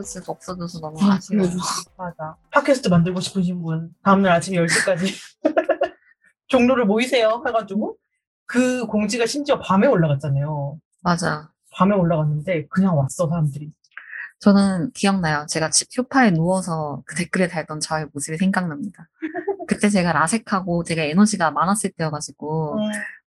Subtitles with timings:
[0.00, 1.46] 벤세이브즈가 없어져서 너무 아, 아쉬워.
[1.96, 2.36] 맞아.
[2.52, 5.12] 팟캐스트 만들고 싶으신 분 다음날 아침 10시까지
[6.48, 7.96] 종로를 모이세요 해가지고
[8.46, 10.78] 그 공지가 심지어 밤에 올라갔잖아요.
[11.02, 11.50] 맞아.
[11.72, 13.72] 밤에 올라갔는데 그냥 왔어 사람들이.
[14.40, 15.44] 저는 기억나요.
[15.48, 19.08] 제가 집 소파에 누워서 그 댓글에 달던 저의 모습이 생각납니다.
[19.68, 22.78] 그때 제가 라섹하고 되게 에너지가 많았을 때여가지고,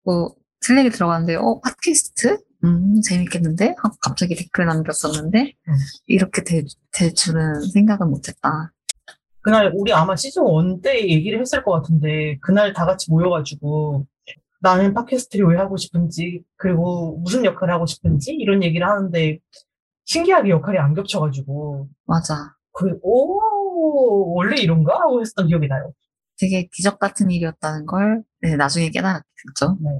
[0.04, 2.42] 뭐, 슬랙에 들어갔는데, 어, 팟캐스트?
[2.64, 3.74] 음, 재밌겠는데?
[3.78, 5.74] 하고 갑자기 댓글 남겼었는데, 음.
[6.06, 8.72] 이렇게 될, 될 줄은 생각은 못했다.
[9.42, 14.06] 그날 우리 아마 시즌 1 때 얘기를 했을 것 같은데 그날 다 같이 모여가지고
[14.60, 19.38] 나는 팟캐스트를 왜 하고 싶은지 그리고 무슨 역할을 하고 싶은지 이런 얘기를 하는데
[20.04, 22.54] 신기하게 역할이 안 겹쳐가지고 맞아.
[22.72, 24.94] 그, 오, 원래 이런가?
[25.00, 25.92] 하고 했었던 기억이 나요.
[26.38, 29.76] 되게 기적 같은 일이었다는 걸 네, 나중에 깨달았게 됐죠.
[29.80, 29.90] 네.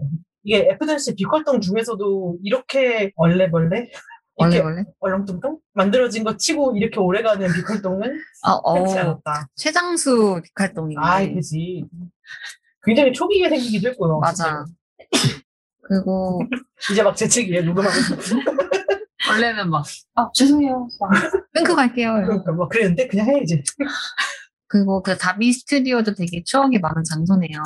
[0.44, 3.90] 이게 에프덴스 빅활동 중에서도 이렇게 얼레벌레?
[4.38, 4.84] 이렇게 원래?
[4.98, 5.58] 얼렁뚱땅?
[5.74, 9.48] 만들어진 거 치고 이렇게 오래가는 빅활동은 아, 흔치 어, 않았다.
[9.56, 11.00] 최장수 빅활동이네.
[11.00, 11.84] 아이, 그지.
[12.84, 14.18] 굉장히 초기에 생기기도 했고요.
[14.18, 14.64] 맞아.
[15.82, 16.40] 그리고
[16.90, 18.16] 이제 막 재채기에 녹음하면서.
[19.30, 19.84] 원래는 막,
[20.16, 20.88] 아, 죄송해요.
[21.00, 21.10] 막,
[21.52, 22.14] 끊고 갈게요.
[22.14, 23.62] 그러니까 막 그랬는데 그냥 해, 이제.
[24.66, 27.62] 그리고 그 다비 스튜디오도 되게 추억이 많은 장소네요.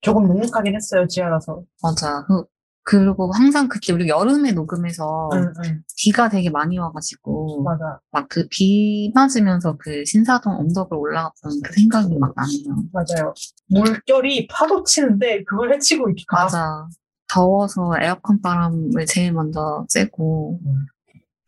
[0.00, 1.62] 조금 눅눅하긴 했어요, 지하라서.
[1.82, 2.24] 맞아.
[2.26, 2.44] 그,
[2.82, 5.82] 그리고 항상 그때 우리 여름에 녹음해서 응, 응.
[5.98, 8.00] 비가 되게 많이 와가지고 맞아.
[8.10, 12.84] 막 그 비 맞으면서 그 신사동 언덕을 올라갔던 그 생각이 막 나네요.
[12.92, 13.34] 맞아요.
[13.68, 16.44] 물결이 파도 치는데 그걸 헤치고 이렇게 가.
[16.44, 16.88] 맞아.
[17.32, 20.86] 더워서 에어컨 바람을 제일 먼저 쐬고 음.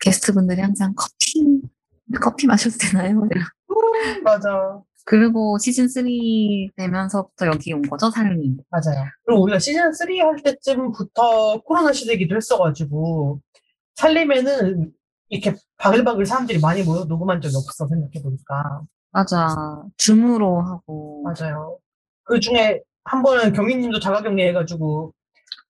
[0.01, 1.61] 게스트분들이 항상 커피
[2.21, 3.21] 커피 마셔도 되나요?
[4.23, 4.81] 맞아.
[5.05, 6.05] 그리고 시즌 3
[6.77, 8.57] 되면서부터 여기 온 거죠, 살림이.
[8.71, 9.05] 맞아요.
[9.25, 13.41] 그리고 우리가 시즌 3 할 때쯤부터 코로나 시대기도 했어가지고,
[13.97, 14.93] 살림에는
[15.29, 18.83] 이렇게 바글바글 사람들이 많이 모여 녹음한 적이 없어, 생각해보니까.
[19.11, 19.83] 맞아.
[19.97, 21.23] 줌으로 하고.
[21.25, 21.79] 맞아요.
[22.25, 25.13] 그 중에 한 번은 경희님도 자가격리 해가지고,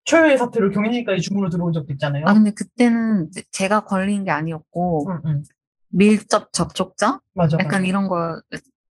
[0.05, 2.25] 초유의 사태로 경희님까지 중으로 들어온 적도 있잖아요.
[2.27, 5.43] 아, 근데 그때는 제가 걸린 게 아니었고, 응, 응.
[5.89, 7.19] 밀접 접촉자?
[7.33, 7.57] 맞아.
[7.59, 7.85] 약간 맞아.
[7.85, 8.41] 이런 거,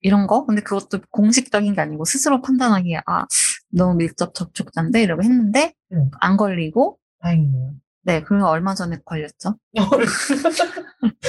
[0.02, 0.46] 이런 거?
[0.46, 3.26] 근데 그것도 공식적인 게 아니고 스스로 판단하기에, 아,
[3.72, 5.02] 너무 밀접 접촉자인데?
[5.02, 6.12] 이러고 했는데, 응.
[6.20, 7.74] 안 걸리고, 다행이네요.
[8.04, 9.58] 네, 그리고 얼마 전에 걸렸죠?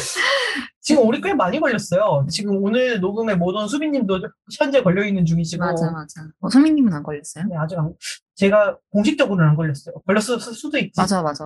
[0.80, 2.26] 지금 우리 꽤 많이 걸렸어요.
[2.30, 4.20] 지금 오늘 녹음에 모던 수빈님도
[4.58, 5.62] 현재 걸려 있는 중이시고.
[5.62, 6.26] 맞아, 맞아.
[6.40, 7.44] 어, 소민님은 안 걸렸어요?
[7.44, 7.92] 네, 아직 안,
[8.34, 9.96] 제가 공식적으로는 안 걸렸어요.
[10.06, 10.92] 걸렸을 수도 있지.
[10.96, 11.44] 맞아, 맞아.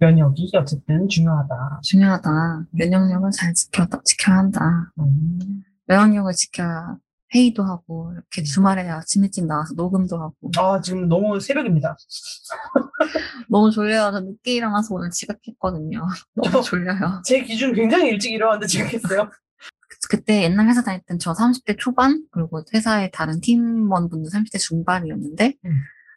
[0.00, 1.80] 면역이 어쨌든 중요하다.
[1.84, 2.66] 중요하다.
[2.72, 4.92] 면역력을 잘 지켜, 지켜야 한다.
[4.98, 5.62] 음.
[5.86, 6.96] 면역력을 지켜야
[7.34, 10.36] 회의도 하고, 이렇게 주말에 아침 일찍 나와서 녹음도 하고.
[10.58, 11.96] 아, 지금 너무 새벽입니다.
[13.48, 14.10] 너무 졸려요.
[14.12, 16.06] 저 늦게 일어나서 오늘 지각했거든요.
[16.34, 17.22] 너무 졸려요.
[17.24, 19.30] 제 기준 굉장히 일찍 일어났는데 지각했어요.
[20.10, 25.70] 그때 옛날 회사 다닐 땐 저 30대 초반, 그리고 회사의 다른 팀원분도 30대 중반이었는데, 음.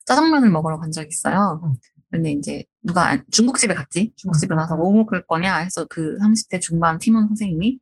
[0.06, 1.62] 짜장면을 먹으러 간 적이 있어요.
[1.64, 1.74] 음.
[2.12, 4.12] 근데 이제 누가 안- 중국집에 갔지?
[4.16, 4.58] 중국집에 음.
[4.58, 7.80] 가서 뭐 먹을 거냐 해서 그 30대 중반 팀원 선생님이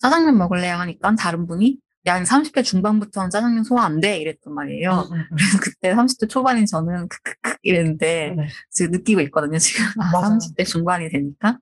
[0.00, 4.16] 짜장면 먹을래요 하니까 다른 분이 야, 30대 중반부터는 짜장면 소화 안 돼.
[4.16, 5.06] 이랬단 말이에요.
[5.10, 5.36] 음, 음, 음.
[5.36, 8.48] 그래서 그때 30대 초반인 저는 크크크 이랬는데 네.
[8.70, 9.58] 지금 느끼고 있거든요.
[9.58, 10.38] 지금 아, 맞아요.
[10.38, 11.58] 30대 중반이 되니까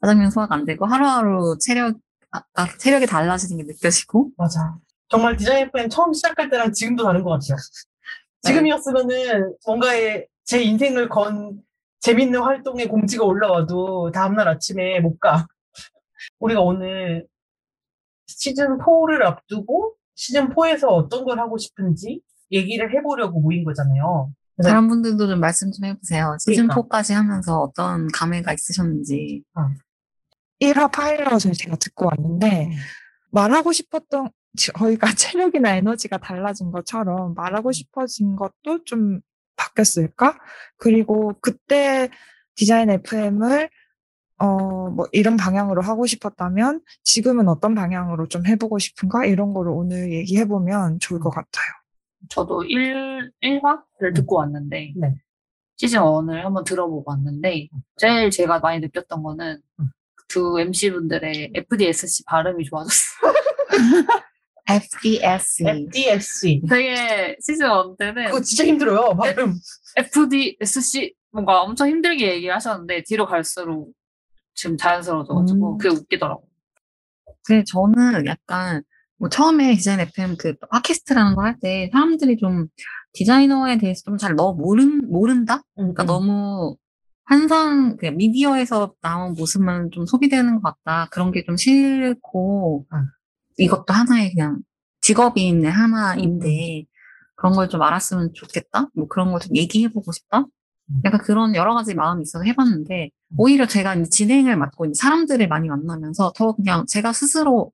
[0.00, 1.96] 짜장면 소화가 안 되고 하루하루 체력
[2.30, 4.76] 아, 아, 체력이 달라지는 게 느껴지고 맞아.
[5.08, 7.56] 정말 디자인 FM 처음 시작할 때랑 지금도 다른 것 같아요.
[8.42, 11.60] 지금이었으면은 뭔가의 제 인생을 건
[11.98, 15.48] 재밌는 활동의 공지가 올라와도 다음날 아침에 못 가.
[16.38, 17.26] 우리가 오늘
[18.38, 22.20] 시즌 4를 앞두고 시즌 4에서 어떤 걸 하고 싶은지
[22.52, 24.32] 얘기를 해보려고 모인 거잖아요.
[24.58, 24.68] 네.
[24.68, 26.36] 다른 분들도 좀 말씀 좀 해보세요.
[26.38, 26.98] 시즌 그러니까.
[26.98, 29.42] 4까지 하면서 어떤 감회가 있으셨는지.
[30.60, 32.70] 1화 파일럿을 제가 듣고 왔는데
[33.30, 39.20] 말하고 싶었던 저희가 체력이나 에너지가 달라진 것처럼 말하고 싶어진 것도 좀
[39.56, 40.38] 바뀌었을까?
[40.76, 42.10] 그리고 그때
[42.56, 43.70] 디자인 FM을
[44.40, 49.26] 어, 뭐 이런 방향으로 하고 싶었다면 지금은 어떤 방향으로 좀 해보고 싶은가?
[49.26, 51.66] 이런 거를 오늘 얘기해 보면 좋을 것 같아요.
[52.30, 55.14] 저도 1, 1화를 듣고 왔는데, 네.
[55.76, 59.90] 시즌 1을 한번 들어보고 왔는데, 제일 제가 많이 느꼈던 거는 음.
[60.26, 63.34] 두 MC분들의 FDSC 발음이 좋아졌어요.
[64.68, 65.68] FDSC.
[65.68, 66.62] FDSC.
[66.66, 69.54] 되게 시즌 1 때는 그거 진짜 힘들어요, 발음.
[69.96, 73.92] FDSC 뭔가 엄청 힘들게 얘기를 하셨는데, 뒤로 갈수록
[74.54, 75.78] 지금 자연스러워져가지고, 음.
[75.78, 76.46] 그게 웃기더라고요.
[77.46, 78.82] 근데 저는 약간
[79.18, 82.68] 뭐 처음에 디자인 FM 그 팟캐스트라는 거할때 사람들이 좀
[83.12, 85.62] 디자이너에 대해서 좀 잘 너무 모른 모른다.
[85.74, 86.76] 그러니까 너무
[87.24, 91.08] 환상 그냥 미디어에서 나온 모습만 좀 소비되는 것 같다.
[91.10, 93.06] 그런 게 좀 싫고 음.
[93.58, 94.58] 이것도 하나의 그냥
[95.02, 96.84] 직업인의 하나인데
[97.36, 98.88] 그런 걸 좀 알았으면 좋겠다.
[98.94, 100.44] 뭐 그런 걸 좀 얘기해보고 싶다.
[100.90, 101.00] 음.
[101.04, 105.68] 약간 그런 여러 가지 마음이 있어서 해봤는데 오히려 제가 이제 진행을 맡고 이제 사람들을 많이
[105.68, 107.72] 만나면서 더 그냥 제가 스스로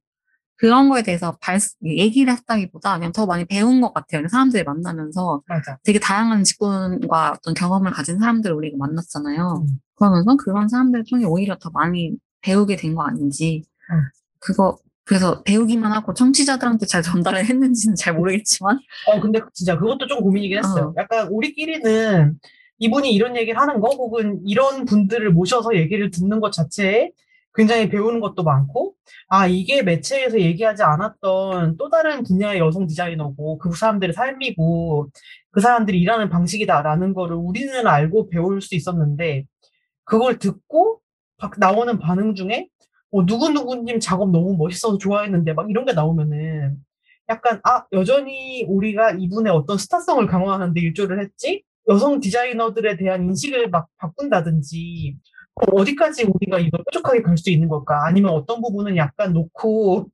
[0.58, 4.26] 그런 거에 대해서 발, 얘기를 했다기보다 그냥 더 많이 배운 것 같아요.
[4.28, 5.78] 사람들을 만나면서 맞아.
[5.84, 9.64] 되게 다양한 직군과 어떤 경험을 가진 사람들을 우리가 만났잖아요.
[9.68, 9.78] 음.
[9.96, 13.64] 그러면서 그런 사람들 통해 오히려 더 많이 배우게 된 거 아닌지.
[13.90, 14.00] 음.
[14.38, 18.78] 그거, 그래서 배우기만 하고 청취자들한테 잘 전달을 했는지는 잘 모르겠지만.
[19.08, 20.94] 어, 근데 진짜 그것도 좀 고민이긴 했어요.
[20.96, 21.00] 어.
[21.00, 22.34] 약간 우리끼리는
[22.78, 27.10] 이분이 이런 얘기를 하는 거 혹은 이런 분들을 모셔서 얘기를 듣는 것 자체에
[27.54, 28.94] 굉장히 배우는 것도 많고,
[29.28, 35.08] 아, 이게 매체에서 얘기하지 않았던 또 다른 분야의 여성 디자이너고, 그 사람들의 삶이고,
[35.52, 39.44] 그 사람들이 일하는 방식이다라는 거를 우리는 알고 배울 수 있었는데,
[40.04, 41.00] 그걸 듣고
[41.38, 42.68] 박- 나오는 반응 중에,
[43.10, 46.76] 어, 누구누구님 작업 너무 멋있어서 좋아했는데, 막 이런 게 나오면은,
[47.28, 51.64] 약간, 아, 여전히 우리가 이분의 어떤 스타성을 강화하는데 일조를 했지?
[51.88, 55.16] 여성 디자이너들에 대한 인식을 막 바꾼다든지,
[55.54, 58.06] 어, 어디까지 우리가 이걸 뾰족하게 갈 수 있는 걸까?
[58.06, 60.08] 아니면 어떤 부분은 약간 놓고,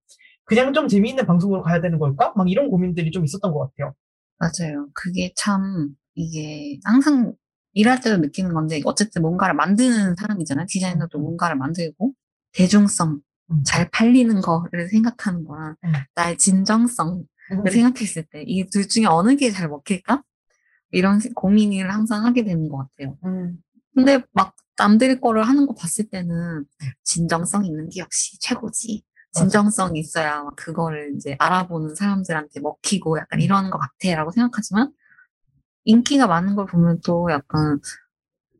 [0.44, 2.32] 그냥 좀 재미있는 방송으로 가야 되는 걸까?
[2.36, 3.94] 막 이런 고민들이 좀 있었던 것 같아요.
[4.38, 4.88] 맞아요.
[4.94, 7.34] 그게 참, 이게 항상
[7.74, 10.66] 일할 때도 느끼는 건데, 어쨌든 뭔가를 만드는 사람이잖아요.
[10.68, 11.22] 디자이너도 음.
[11.22, 12.12] 뭔가를 만들고,
[12.52, 13.20] 대중성,
[13.50, 13.62] 음.
[13.64, 15.92] 잘 팔리는 거를 생각하는 거랑, 음.
[16.16, 17.24] 나의 진정성을
[17.70, 20.22] 생각했을 때, 이 둘 중에 어느 게 잘 먹힐까?
[20.92, 23.16] 이런 세- 고민을 항상 하게 되는 것 같아요.
[23.24, 23.58] 음,
[23.94, 26.64] 근데 막 남들 거를 하는 거 봤을 때는
[27.04, 29.02] 진정성 있는 게 역시 최고지.
[29.34, 29.44] 맞아.
[29.44, 34.92] 진정성이 있어야 막 그거를 이제 알아보는 사람들한테 먹히고 약간 이러는 것 같아 라고 생각하지만
[35.84, 37.80] 인기가 많은 걸 보면 또 약간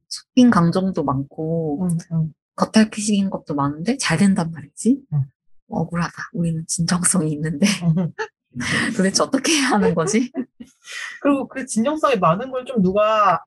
[0.09, 2.33] 속 빈 강정도 많고 음, 음.
[2.57, 5.03] 겉핥기식인 것도 많은데 잘 된단 말이지.
[5.13, 5.23] 음.
[5.69, 6.13] 억울하다.
[6.35, 8.13] 우리는 진정성이 있는데 음.
[8.97, 10.31] 도대체 어떻게 해야 하는 거지?
[11.23, 13.43] 그리고 그 진정성이 많은 걸 좀 누가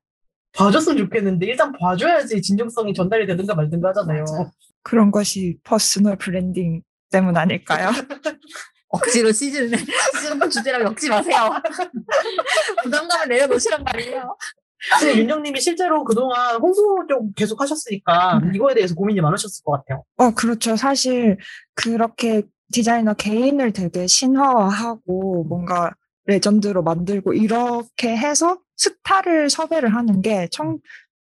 [0.54, 4.22] 봐줬으면 좋겠는데, 일단 봐줘야지 진정성이 전달이 되든가 말든가 하잖아요.
[4.22, 4.52] 맞아.
[4.84, 6.82] 그런 것이 personal branding
[7.12, 7.90] 때문 아닐까요?
[8.88, 11.50] 억지로 시즌, 시즌 주제라고 엮지 마세요.
[12.84, 14.38] 부담감을 내려놓으시란 말이에요.
[15.00, 18.52] 근데 윤정님이 실제로 그동안 홍보 좀 계속 하셨으니까 네.
[18.56, 20.04] 이거에 대해서 고민이 많으셨을 것 같아요.
[20.18, 20.76] 어, 그렇죠.
[20.76, 21.38] 사실
[21.74, 25.94] 그렇게 디자이너 개인을 되게 신화화하고 뭔가
[26.26, 30.80] 레전드로 만들고 이렇게 해서 스타를 섭외를 하는 게 청,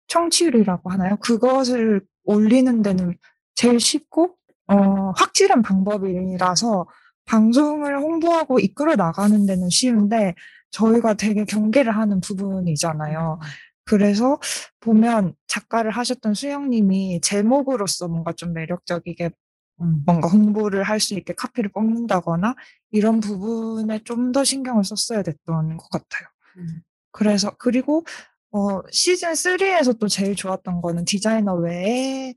[0.08, 1.16] 청취율이라고 하나요?
[1.16, 3.16] 그것을 올리는 데는
[3.54, 4.36] 제일 쉽고,
[4.68, 6.86] 어, 확실한 방법이라서
[7.26, 10.34] 방송을 홍보하고 이끌어 나가는 데는 쉬운데
[10.70, 13.40] 저희가 되게 경계를 하는 부분이잖아요.
[13.84, 14.38] 그래서
[14.80, 19.30] 보면 작가를 하셨던 수영님이 제목으로서 뭔가 좀 매력적이게 음.
[20.04, 22.54] 뭔가 홍보를 할 수 있게 카피를 뽑는다거나
[22.90, 26.28] 이런 부분에 좀 더 신경을 썼어야 됐던 것 같아요.
[26.58, 26.82] 음.
[27.12, 28.04] 그래서 그리고
[28.52, 32.34] 어 시즌 3에서 또 제일 좋았던 거는 디자이너 외에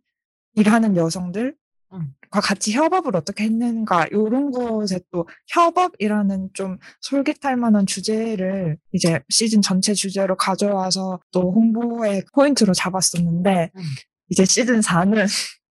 [0.55, 1.55] 일하는 여성들
[1.93, 2.13] 음.
[2.31, 9.61] 과 같이 협업을 어떻게 했는가 이런 것에 또 협업이라는 좀 솔깃할 만한 주제를 이제 시즌
[9.61, 13.81] 전체 주제로 가져와서 또 홍보의 포인트로 잡았었는데 음.
[14.29, 15.27] 이제 시즌 4는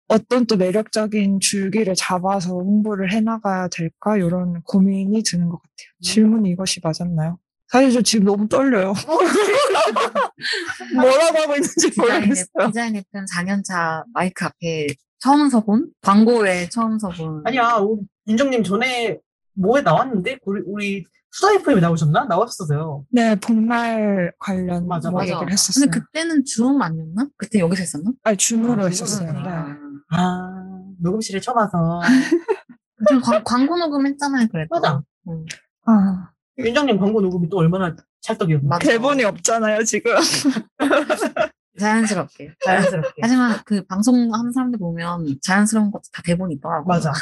[0.08, 5.88] 어떤 또 매력적인 줄기를 잡아서 홍보를 해나가야 될까 이런 고민이 드는 것 같아요.
[5.98, 6.02] 음.
[6.02, 7.38] 질문이 이것이 맞았나요?
[7.68, 8.94] 사실 저 지금 너무 떨려요.
[10.94, 12.66] 뭐라고 하고 있는지 모르겠어요.
[12.68, 14.86] 디자인 FM 4년차 마이크 앞에
[15.18, 15.90] 처음 서본?
[16.00, 17.42] 광고에 처음 서본.
[17.44, 19.18] 아니야, 우리 윤정님 전에
[19.54, 20.38] 뭐에 나왔는데?
[20.44, 22.24] 우리, 우리 수다 FM에 나오셨나?
[22.24, 23.04] 나왔었어요.
[23.10, 25.34] 네, 복날 관련 맞아, 뭐 맞아.
[25.34, 25.84] 얘기를 했었어요.
[25.84, 27.28] 근데 그때는 줌 아니었나?
[27.36, 28.12] 그때 여기서 했었나?
[28.22, 29.32] 아니, 줌으로 아, 했었어요.
[29.32, 29.87] 네.
[30.10, 32.00] 아, 녹음실에 와서.
[33.08, 34.68] 좀 광- 광고 녹음했잖아요, 그래도.
[34.74, 35.02] 맞아.
[35.28, 35.44] 응.
[35.86, 38.78] 아, 윤정님 광고 녹음이 또 얼마나 찰떡이었나.
[38.80, 40.12] 대본이 없잖아요, 지금.
[41.78, 42.54] 자연스럽게.
[42.64, 43.22] 자연스럽게.
[43.22, 46.88] 하지만 그 방송 하는 사람들 보면 자연스러운 것도 다 대본이 있더라고.
[46.88, 47.12] 맞아.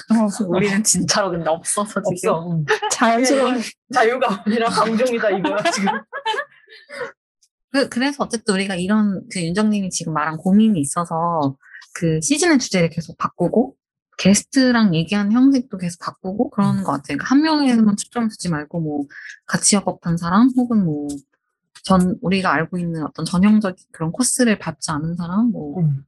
[0.48, 2.32] 우리는 진짜로 근데 없어서 지금.
[2.32, 2.50] 없어.
[2.52, 2.64] 응.
[2.90, 3.60] 자연스러운
[3.92, 5.92] 자유가 아니라 방종이다 이거야 지금.
[7.70, 11.54] 그, 그래서 어쨌든 우리가 이런 그 윤정님이 지금 말한 고민이 있어서
[11.96, 13.76] 그 시즌의 주제를 계속 바꾸고
[14.18, 17.18] 게스트랑 얘기하는 형식도 계속 바꾸고 그러는 것 같아요.
[17.18, 19.06] 그러니까 한 명에만 초점을 두지 말고 뭐
[19.46, 21.08] 같이 협업한 사람 혹은 뭐
[21.86, 26.02] 전 우리가 알고 있는 어떤 전형적인 그런 코스를 밟지 않은 사람 뭐 응.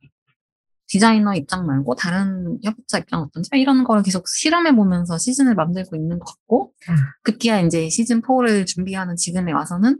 [0.88, 6.18] 디자이너 입장 말고 다른 협업자 입장 어떤지 이런 걸 계속 실험해 보면서 시즌을 만들고 있는
[6.18, 6.96] 것 같고 음.
[7.22, 9.98] 급기야 이제 시즌 4를 준비하는 지금에 와서는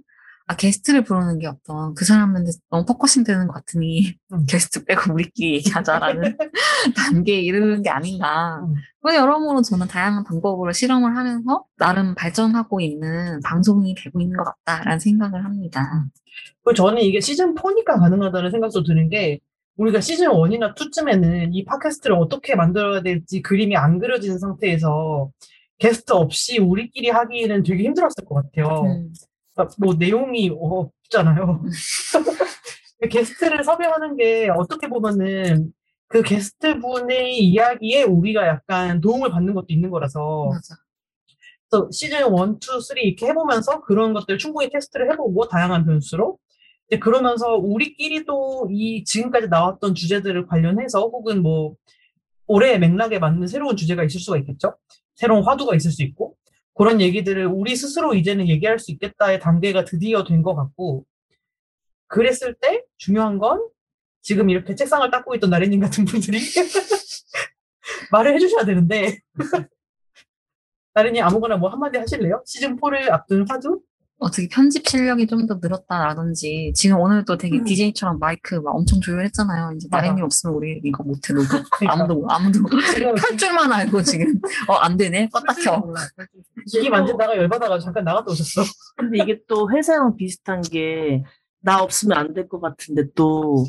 [0.50, 4.46] 아 게스트를 부르는 게 어떤 그 사람한테 너무 focusing 되는 것 같으니 음.
[4.48, 6.38] 게스트 빼고 우리끼리 얘기하자라는
[6.96, 8.60] 단계에 이르는 게 아닌가.
[8.66, 8.74] 음.
[9.02, 14.98] 그 여러모로 저는 다양한 방법으로 실험을 하면서 나름 발전하고 있는 방송이 되고 있는 것 같다라는
[14.98, 16.06] 생각을 합니다.
[16.64, 19.40] 그리고 저는 이게 시즌 4니까 가능하다는 생각도 드는 게
[19.76, 25.30] 우리가 시즌 1이나 2쯤에는 이 팟캐스트를 어떻게 만들어야 될지 그림이 안 그려지는 상태에서
[25.78, 28.82] 게스트 없이 우리끼리 하기에는 되게 힘들었을 것 같아요.
[28.86, 29.12] 음.
[29.58, 31.64] 그러니까 뭐 내용이 없잖아요.
[33.10, 35.72] 게스트를 섭외하는 게 어떻게 보면은
[36.06, 40.76] 그 게스트 분의 이야기에 우리가 약간 도움을 받는 것도 있는 거라서 맞아.
[41.68, 46.38] 그래서 시즌 1, 2, 3 이렇게 해보면서 그런 것들 충분히 테스트를 해보고 다양한 변수로
[46.88, 51.74] 이제 그러면서 우리끼리도 이 지금까지 나왔던 주제들을 관련해서 혹은 뭐
[52.46, 54.76] 올해의 맥락에 맞는 새로운 주제가 있을 수가 있겠죠.
[55.14, 56.36] 새로운 화두가 있을 수 있고
[56.78, 61.04] 그런 얘기들을 우리 스스로 이제는 얘기할 수 있겠다의 단계가 드디어 된 것 같고
[62.06, 63.68] 그랬을 때 중요한 건
[64.22, 66.38] 지금 이렇게 책상을 닦고 있던 나래님 같은 분들이
[68.12, 69.18] 말을 해주셔야 되는데
[70.94, 72.42] 나래님 아무거나 뭐 한마디 하실래요?
[72.46, 73.82] 시즌 4를 앞둔 화두?
[74.18, 77.64] 어떻게 편집 실력이 좀 더 늘었다라든지 지금 오늘도 되게 음.
[77.64, 79.72] DJ처럼 마이크 막 엄청 조율했잖아요.
[79.76, 79.86] 이제.
[79.90, 81.46] 나래님 없으면 우리 이거 못해 녹음.
[81.70, 81.92] 그러니까.
[81.92, 82.60] 아무도 아무도
[83.16, 84.26] 할 줄만 알고 지금
[84.68, 85.82] 어 안 되네 껐다 켜.
[86.70, 88.62] 기기 만지다가 열받아가 잠깐 나갔다 오셨어.
[88.98, 91.22] 근데 이게 또 회사랑 비슷한 게,
[91.60, 93.64] 나 없으면 안 될 것 같은데 또,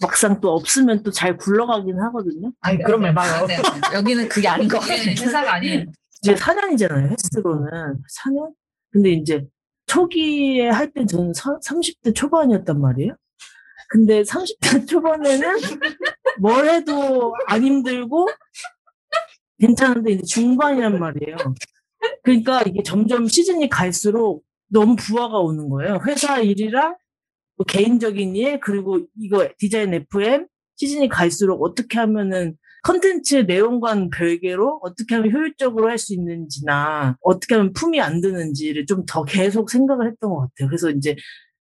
[0.00, 2.52] 막상 또 없으면 또 잘 굴러가긴 하거든요.
[2.60, 3.46] 아니 그런 말 마요.
[3.46, 3.56] 네,
[3.94, 4.92] 여기는 그게 아닌 것 같아.
[4.94, 5.90] 회사가 아닌
[6.22, 7.70] 이제 4년이잖아요, 헬스로는.
[8.24, 8.52] 4년?
[8.92, 9.44] 근데 이제
[9.86, 13.16] 초기에 할땐 저는 서- 30대 초반이었단 말이에요.
[13.88, 15.48] 근데 30대 초반에는
[16.40, 18.28] 뭘 해도 안 힘들고
[19.60, 21.36] 괜찮은데 이제 중반이란 말이에요.
[22.22, 26.00] 그러니까 이게 점점 시즌이 갈수록 너무 부하가 오는 거예요.
[26.06, 26.96] 회사 일이랑
[27.56, 35.14] 뭐 개인적인 일 그리고 이거 디자인 FM 시즌이 갈수록 어떻게 하면은 컨텐츠의 내용과는 별개로 어떻게
[35.16, 40.30] 하면 효율적으로 할 수 있는지나 어떻게 하면 품이 안 드는지를 좀 더 계속 생각을 했던
[40.30, 40.68] 것 같아요.
[40.68, 41.16] 그래서 이제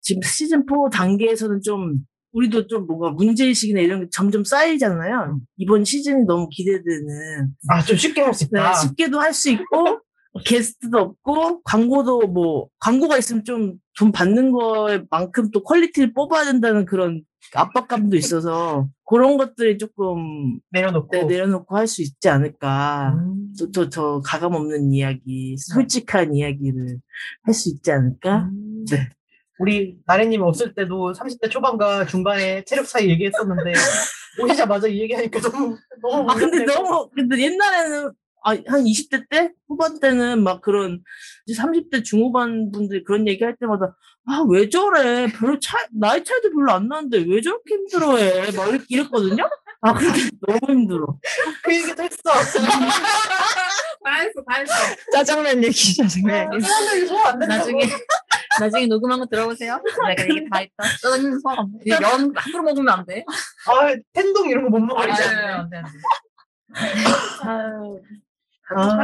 [0.01, 1.96] 지금 시즌 4 단계에서는 좀
[2.34, 5.39] 우리도 좀 뭔가 문제의식이나 이런 게 점점 쌓이잖아요.
[5.58, 8.74] 이번 시즌이 너무 기대되는 아 좀 쉽게 할수 네, 있다.
[8.75, 10.00] 쉽게도 할 수 있고
[10.45, 17.23] 게스트도 없고 광고도 뭐 광고가 있으면 좀 돈 받는 거만큼 또 퀄리티를 뽑아야 된다는 그런
[17.53, 21.09] 압박감도 있어서 그런 것들이 조금 내려놓고.
[21.11, 23.13] 네, 내려놓고 할 수 있지 않을까.
[23.15, 23.53] 음.
[23.59, 27.00] 또, 또, 저, 가감 없는 이야기, 솔직한 이야기를
[27.43, 28.50] 할 수 있지 않을까?
[28.89, 29.09] 네.
[29.59, 33.73] 우리 나래님 없을 때도 30대 초반과 중반에 체력 차이 얘기했었는데
[34.41, 36.65] 오시자마자 이 얘기하니까 너무 너무 아, 근데.
[36.65, 38.11] 너무, 근데 옛날에는,
[38.43, 39.51] 아, 한 20대 때?
[39.67, 41.01] 후반 때는 막 그런,
[41.45, 43.95] 이제 30대 중후반 분들이 그런 얘기 할 때마다,
[44.27, 45.27] 아, 왜 저래?
[45.31, 48.51] 별로 차, 나이 차이도 별로 안 나는데 왜 저렇게 힘들어해?
[48.51, 49.50] 막 이렇게 이랬거든요?
[49.81, 51.07] 아, 근데 너무 힘들어.
[51.63, 52.17] 그 얘기도 했어.
[54.03, 54.74] 다 했어 다 했어
[55.12, 56.55] 짜장면 얘기 짜장면 네.
[56.55, 56.65] 얘기.
[56.65, 57.60] 사람들이 소화 안 된다고.
[57.60, 57.81] 나중에
[58.60, 59.79] 나중에 녹음한 거 들어보세요.
[60.07, 60.83] 내가 얘기 다 했다.
[61.01, 61.98] 짜장면 소화 안 돼.
[62.00, 63.24] 면 함부로 먹으면 안 돼.
[63.67, 65.01] 아 텐동 이런 거 못 먹어.
[65.01, 65.24] 아니, 이제.
[65.24, 65.91] 아니, 아니, 안 돼, 안 돼.
[67.43, 67.81] 아,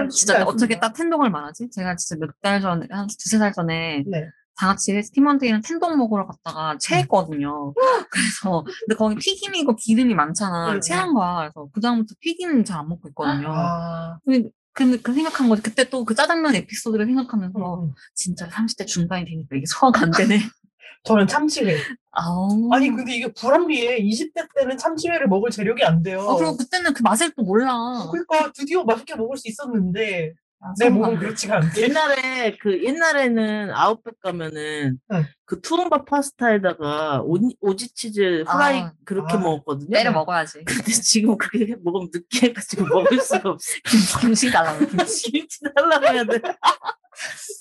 [0.09, 1.69] 진짜 어떻게 딱 텐동을 말하지?
[1.71, 4.27] 제가 진짜 몇 달 전에 한 두세 달 전에 네.
[4.59, 7.74] 다 같이 팀원들이랑 텐동 먹으러 갔다가 체했거든요.
[8.09, 10.74] 그래서 근데 거기 튀김이고 기름이 많잖아.
[10.74, 10.81] 응.
[10.81, 11.50] 체한 거야.
[11.53, 13.50] 그래서 그 다음부터 튀김은 잘 안 먹고 있거든요.
[13.51, 14.17] 아.
[14.25, 15.62] 근데 근데 그 생각한 거지.
[15.63, 17.93] 그때 또 그 짜장면 에피소드를 생각하면서 음.
[18.15, 20.39] 진짜 30대 중반이 되니까 이게 소화가 안 되네.
[21.08, 21.78] 저는 참치회.
[22.12, 22.70] 아우.
[22.72, 24.00] 아니 근데 이게 불합리해.
[24.02, 26.20] 20대 때는 참치회를 먹을 재력이 안 돼요.
[26.20, 28.08] 어, 그리고 그때는 그 맛을 또 몰라.
[28.12, 31.82] 그러니까 드디어 맛있게 먹을 수 있었는데 아, 내 몸은 그렇지가 않대.
[31.84, 35.26] 옛날에 그 옛날에는 아웃백 가면은 응.
[35.46, 39.40] 그 투움바 파스타에다가 오, 오지 치즈 후라이 아, 그렇게 아.
[39.40, 39.92] 먹었거든요.
[39.92, 40.64] 때려 먹어야지.
[40.66, 43.74] 근데 지금 그게 먹으면 느끼해가지고 먹을 수가 없어.
[44.20, 45.32] 김치 달라고 김치.
[45.32, 46.42] 김치 달라고 해야 돼.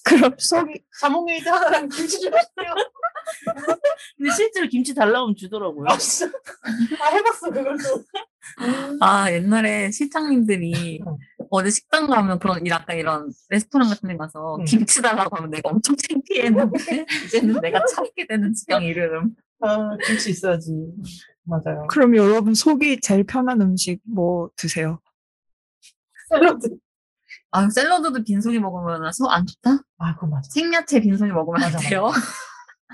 [0.04, 2.74] 그럼 속이 자몽에이드 하나랑 김치 좀 주세요.
[4.16, 5.86] 근데 실제로 김치 달라고 하면 주더라고요.
[5.88, 6.32] 아, 진짜.
[7.00, 7.78] 아, 해봤어, 그걸로.
[9.00, 11.00] 아, 옛날에 실장님들이
[11.50, 11.58] 어.
[11.58, 14.64] 어디 식당 가면 그런, 이 약간 이런 레스토랑 같은 데 가서 응.
[14.64, 19.34] 김치 달라고 하면 내가 엄청 창피했는데, 이제는 내가 참게 되는 지경 이름.
[19.60, 20.72] 아, 김치 있어야지.
[21.44, 21.86] 맞아요.
[21.88, 25.00] 그럼 여러분 속이 제일 편한 음식 뭐 드세요?
[26.28, 26.68] 샐러드.
[27.52, 29.78] 아, 샐러드도 빈속에 먹으면 속 안 좋다?
[29.98, 30.48] 아, 그거 맞아.
[30.52, 32.10] 생야채 빈속에 먹으면 안 맞아, 돼요?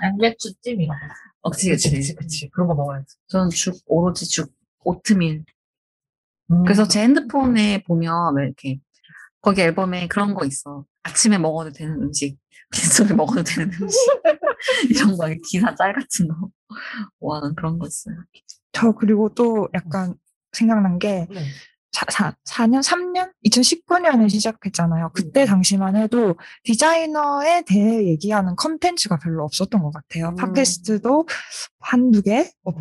[0.01, 0.99] 양배추찜이라고.
[1.41, 1.97] 어, 그치, 그치, 그치.
[1.99, 2.49] 그치, 그치.
[2.49, 3.05] 그런 거 먹어야지.
[3.27, 4.51] 저는 죽, 오로지 죽,
[4.83, 5.43] 오트밀.
[6.51, 6.63] 음.
[6.63, 8.79] 그래서 제 핸드폰에 보면 왜 이렇게
[9.41, 10.85] 거기 앨범에 그런 거 있어.
[11.03, 12.37] 아침에 먹어도 되는 음식,
[12.71, 13.99] 빈속에 먹어도 되는 음식
[14.89, 16.49] 이런 거 기사 짤 같은 거
[17.19, 18.15] 모아놓은 그런 거 있어요.
[18.71, 20.15] 저 그리고 또 약간
[20.51, 21.45] 생각난 게 네.
[21.91, 23.31] 사, 사, 4년, 3년?
[23.45, 25.11] 2019년에 시작했잖아요.
[25.13, 30.29] 그때 당시만 해도 디자이너에 대해 얘기하는 컨텐츠가 별로 없었던 것 같아요.
[30.29, 30.35] 음.
[30.35, 31.27] 팟캐스트도
[31.79, 32.49] 한두 개?
[32.65, 32.71] 어,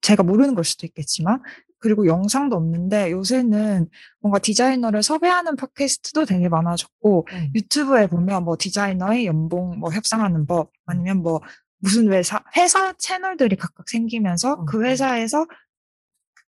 [0.00, 1.42] 제가 모르는 걸 수도 있겠지만.
[1.86, 3.88] 그리고 영상도 없는데 요새는
[4.20, 7.50] 뭔가 디자이너를 섭외하는 팟캐스트도 되게 많아졌고 음.
[7.54, 11.40] 유튜브에 보면 뭐 디자이너의 연봉 뭐 협상하는 법 아니면 뭐
[11.78, 14.66] 무슨 회사 회사 채널들이 각각 생기면서 음.
[14.66, 15.46] 그 회사에서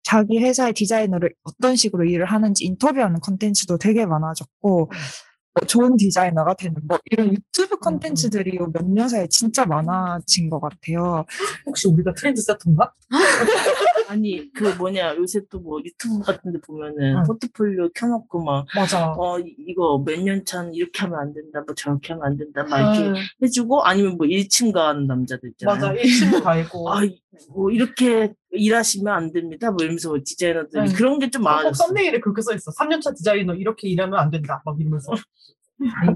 [0.03, 6.77] 자기 회사의 디자이너를 어떤 식으로 일을 하는지 인터뷰하는 컨텐츠도 되게 많아졌고 뭐 좋은 디자이너가 되는
[6.89, 11.27] 뭐 이런 유튜브 컨텐츠들이 요몇년 사이에 진짜 많아진 것 같아요.
[11.67, 12.95] 혹시 우리가 트렌드 세터인가?
[14.09, 17.23] 아니 그 뭐냐 요새 또 뭐 유튜브 같은 데 보면은 응.
[17.25, 19.13] 포트폴리오 켜놓고 막 맞아.
[19.13, 22.63] 어, 이- 이거 몇 년 차는 이렇게 하면 안 된다, 뭐 저렇게 하면 안 된다,
[22.65, 25.75] 막 이렇게 아, 해주고, 아니면 뭐 1층 가는 남자들 있잖아요.
[25.75, 25.93] 맞아.
[25.95, 26.89] 1층도 가 있고.
[26.93, 27.21] 아, 이-
[27.55, 30.95] 뭐 이렇게 일하시면 안 됩니다, 뭐 이러면서 뭐 디자이너들이 응.
[30.95, 31.87] 그런 게좀꼭 많아졌어.
[31.89, 32.71] 썸네일에 그렇게 써 있어.
[32.73, 34.63] 3년 차 디자이너 이렇게 일하면 안 된다.
[34.65, 35.13] 막 이러면서.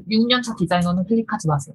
[0.08, 1.74] 6년 차 디자이너는 클릭하지 마세요.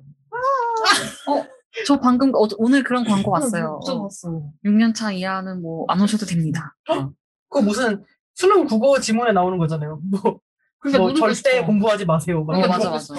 [1.86, 3.80] 저 방금 어, 오늘 그런 광고 왔어요.
[3.86, 4.44] 못 봤어.
[4.64, 6.76] 6년 차 이하는 뭐 안 오셔도 됩니다.
[6.90, 7.10] 어.
[7.50, 8.04] 그거 무슨
[8.34, 10.00] 수능 국어 지문에 나오는 거잖아요.
[10.04, 10.40] 뭐,
[10.80, 11.66] 그러니까 뭐 절대 싶어.
[11.66, 12.44] 공부하지 마세요.
[12.44, 12.96] 막 어, 맞아, 거.
[12.96, 13.14] 맞아.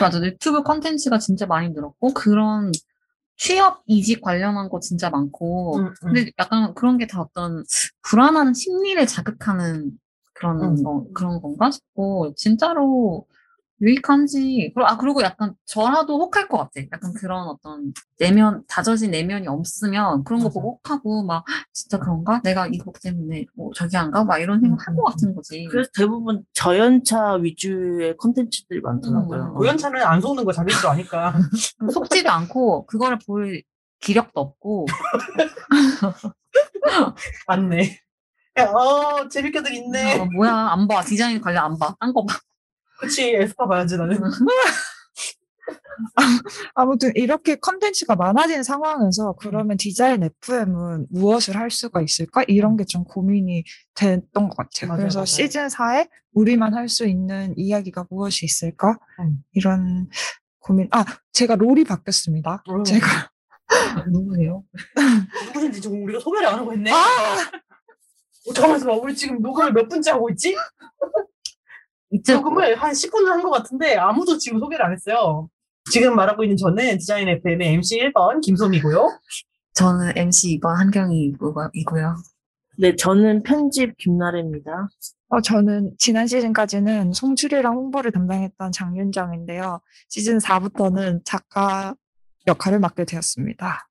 [0.00, 0.20] 맞아.
[0.22, 2.70] 유튜브 컨텐츠가 진짜 많이 늘었고 그런
[3.36, 5.92] 취업 이직 관련한 거 진짜 많고 응, 응.
[6.00, 7.64] 근데 약간 그런 게 다 어떤
[8.02, 9.92] 불안한 심리를 자극하는
[10.34, 10.82] 그런 음.
[10.84, 13.26] 거, 그런 건가 싶고, 진짜로
[13.80, 16.80] 유익한지, 그리고, 아, 그리고 약간 저라도 혹할 것 같아.
[16.92, 20.48] 약간 그런 어떤 내면, 다져진 내면이 없으면 그런 거.
[20.48, 22.40] 보고 혹하고, 막, 진짜 그런가?
[22.42, 24.24] 내가 이거 때문에 뭐 저기 안 가?
[24.24, 25.66] 막 이런 생각 할 것 같은 거지.
[25.70, 29.42] 그래서 대부분 저연차 위주의 컨텐츠들이 많더라고요.
[29.44, 29.54] 음.
[29.54, 31.34] 고연차는 안 속는 거 자기들도 아니까.
[31.92, 33.62] 속지도 않고, 그거를 볼
[34.00, 34.86] 기력도 없고,
[37.46, 37.98] 맞네.
[38.58, 40.20] 야, 어, 재밌게들 있네.
[40.20, 41.02] 어, 뭐야, 안 봐.
[41.02, 41.94] 디자인 관련 안 봐.
[42.00, 42.34] 딴 거 봐.
[42.98, 44.20] 그치, 에스파 봐야지, 나는.
[46.74, 52.44] 아무튼 이렇게 컨텐츠가 많아진 상황에서 그러면 디자인 FM은 무엇을 할 수가 있을까?
[52.46, 54.88] 이런 게 좀 고민이 됐던 것 같아요.
[54.88, 55.26] 맞아요, 그래서 맞아요.
[55.26, 58.98] 시즌 4에 우리만 할 수 있는 이야기가 무엇이 있을까?
[59.20, 59.38] 음.
[59.52, 60.08] 이런
[60.60, 60.88] 고민.
[60.92, 62.62] 아, 제가 롤이 바뀌었습니다.
[62.70, 62.84] 음.
[62.84, 63.06] 제가
[64.10, 64.64] 누구예요?
[65.46, 66.90] 누구신지 지금 우리가 소개를 안 하고 있네.
[66.90, 66.96] 아!
[66.96, 68.98] 어, 잠깐만.
[69.00, 70.56] 우리 지금 녹음을 몇 분째 하고 있지?
[72.10, 75.48] 녹음을 한 10분을 한 것 같은데 아무도 지금 소개를 안 했어요.
[75.90, 79.18] 지금 말하고 있는 저는 디자인 FM의 MC 1번 김솜이고요.
[79.74, 81.70] 저는 MC 2번 한경이고요.
[82.78, 84.88] 네, 저는 편집 김나래입니다.
[85.30, 89.80] 어, 저는 지난 시즌까지는 송출이랑 홍보를 담당했던 장윤정인데요.
[90.08, 91.94] 시즌 4부터는 작가
[92.46, 93.87] 역할을 맡게 되었습니다.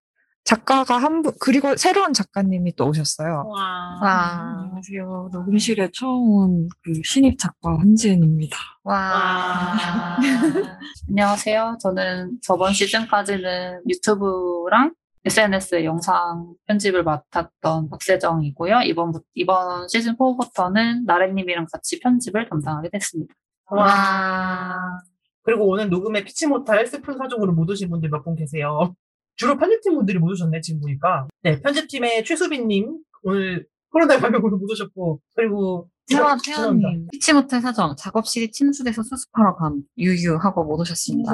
[0.51, 3.49] 작가가 한 분, 그리고 새로운 작가님이 또 오셨어요.
[3.49, 3.99] 와.
[4.01, 4.59] 와.
[4.61, 5.29] 안녕하세요.
[5.33, 8.57] 녹음실에 처음 온 그 신입 작가 한지은입니다.
[8.85, 9.75] 와.
[11.09, 11.77] 안녕하세요.
[11.81, 14.93] 저는 저번 시즌까지는 유튜브랑
[15.25, 18.83] SNS의 영상 편집을 맡았던 박세정이고요.
[18.85, 23.33] 이번, 이번 시즌 4부터는 나래님이랑 같이 편집을 담당하게 됐습니다.
[23.69, 24.97] 와.
[25.43, 28.95] 그리고 오늘 녹음에 피치 못할 슬픈 사정으로 못 오신 분들 몇 분 계세요.
[29.37, 31.27] 주로 편집팀 분들이 못 오셨네, 지금 보니까.
[31.43, 36.35] 네, 편집팀의 최수빈님, 오늘 코로나 감염으로 못 오셨고, 그리고 태화.
[36.43, 37.07] 태화님.
[37.11, 37.95] 피치 못할 사정.
[37.97, 39.81] 작업실이 침수돼서 수습하러 감.
[39.97, 41.31] 유유하고 못 오셨습니다.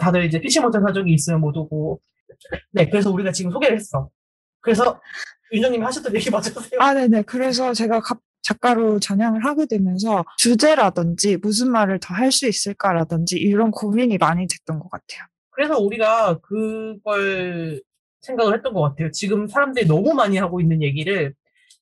[0.00, 2.00] 다들 이제 피치 못할 사정이 있으면 못 오고.
[2.72, 4.08] 네, 그래서 우리가 지금 소개를 했어.
[4.60, 5.00] 그래서
[5.52, 6.80] 윤정님이 하셨던 얘기 맞으세요?
[6.80, 7.22] 아, 네네.
[7.22, 13.70] 그래서 제가 갑- 작가로 전향을 하게 되면서 주제라든지 무슨 말을 더 할 수 있을까라든지 이런
[13.70, 15.26] 고민이 많이 됐던 것 같아요.
[15.60, 17.82] 그래서 우리가 그걸
[18.22, 19.10] 생각을 했던 것 같아요.
[19.10, 21.34] 지금 사람들이 너무 많이 하고 있는 얘기를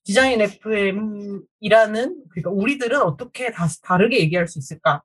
[0.02, 1.44] 디자인 FM이라는,
[2.28, 5.04] 그러니까 우리들은 어떻게 다, 다르게 얘기할 수 있을까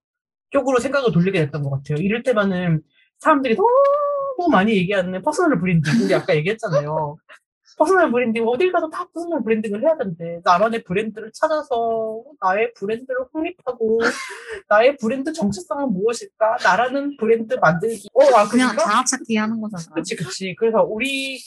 [0.50, 2.04] 쪽으로 생각을 돌리게 됐던 것 같아요.
[2.04, 2.82] 이를테면은
[3.20, 6.06] 사람들이 너무 많이 얘기하는 personal branding.
[6.06, 7.18] 우리 아까 얘기했잖아요.
[7.78, 10.40] personal branding 어딜 가도 다 personal branding을 해야 된대.
[10.44, 14.00] 나만의 브랜드를 찾아서 나의 브랜드를 확립하고
[14.70, 16.58] 나의 브랜드 정체성은 무엇일까?
[16.64, 18.10] 나라는 브랜드 만들기.
[18.14, 18.76] 어, 아, 그냥?
[18.78, 19.84] 자아찾기 하는 거잖아.
[19.96, 20.56] 그치, 그치.
[20.58, 21.40] 그래서 우리는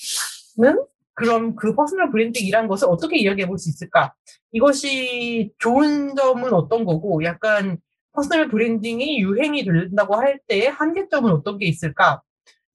[1.14, 4.12] 그럼 그 personal branding이란 것을 어떻게 이야기해 볼 수 있을까?
[4.52, 7.78] 이것이 좋은 점은 어떤 거고, 약간
[8.12, 12.20] personal branding이 유행이 된다고 할 때의 한계점은 어떤 게 있을까?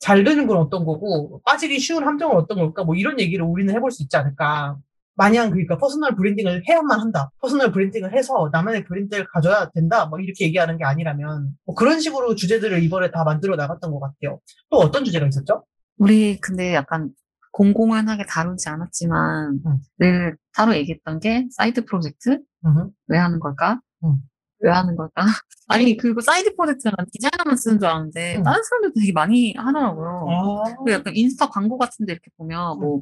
[0.01, 2.83] 잘 되는 건 어떤 거고, 빠지기 쉬운 함정은 어떤 걸까?
[2.83, 4.77] 뭐 이런 얘기를 우리는 해볼 수 있지 않을까?
[5.15, 7.29] 마냥 그러니까 personal branding을 해야만 한다.
[7.39, 10.07] personal branding을 해서 나만의 브랜드를 가져야 된다.
[10.07, 14.39] 뭐 이렇게 얘기하는 게 아니라면 뭐 그런 식으로 주제들을 이번에 다 만들어 나갔던 것 같아요.
[14.71, 15.63] 또 어떤 주제가 있었죠?
[15.97, 17.11] 우리 근데 약간
[17.51, 19.79] 공공연하게 다루지 않았지만 응.
[19.99, 22.89] 늘 따로 얘기했던 게 사이드 프로젝트 음.
[23.07, 23.79] 왜 하는 걸까?
[24.05, 24.17] 응.
[24.61, 25.13] 왜 하는 걸까?
[25.67, 28.43] 아니 그리고 사이드 프로젝트는 디자이너만 쓰는 줄 알았는데 응.
[28.43, 30.25] 다른 사람들도 되게 많이 하더라고요.
[30.29, 33.01] 아, 그리고 약간 인스타 광고 같은데 이렇게 보면 뭐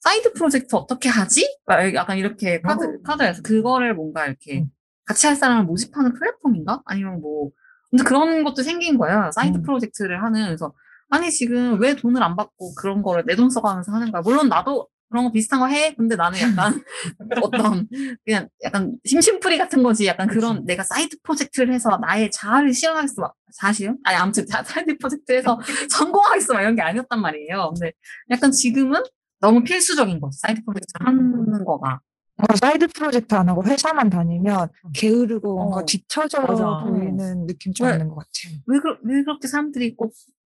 [0.00, 1.58] 사이드 프로젝트 어떻게 하지?
[1.66, 2.88] 막 약간 이렇게 카드 어.
[3.04, 4.70] 카드에서 그거를 뭔가 이렇게 응.
[5.06, 6.82] 같이 할 사람을 모집하는 플랫폼인가?
[6.86, 7.50] 아니면 뭐
[7.90, 9.30] 근데 그런 것도 생긴 거예요.
[9.34, 9.62] 사이드 음.
[9.62, 10.72] 프로젝트를 하는 그래서
[11.10, 14.22] 아니 지금 왜 돈을 안 받고 그런 거를 내 돈 써가면서 하는 거야?
[14.22, 15.94] 물론 나도 그런 거 비슷한 거 해.
[15.94, 16.82] 근데 나는 약간
[17.40, 17.88] 어떤
[18.24, 20.06] 그냥 약간 심심풀이 같은 거지.
[20.06, 23.22] 약간 그런 내가 사이드 프로젝트를 해서 나의 자아를 실현하겠어.
[23.22, 27.72] 막 사실은 아니 아무튼 자- 사이드 프로젝트에서 성공하겠어 막 이런 게 아니었단 말이에요.
[27.78, 27.92] 근데
[28.30, 29.00] 약간 지금은
[29.38, 30.40] 너무 필수적인 거지.
[30.40, 32.00] 사이드 프로젝트 하는 거가.
[32.36, 35.84] 뭔가 사이드 프로젝트 안 하고 회사만 다니면 게으르고 뭔가 어.
[35.86, 36.78] 뒤처져 맞아.
[36.84, 37.92] 보이는 느낌 좀 왜?
[37.92, 38.58] 있는 것 같아요.
[38.66, 40.12] 왜, 그, 왜 그렇게 사람들이 꼭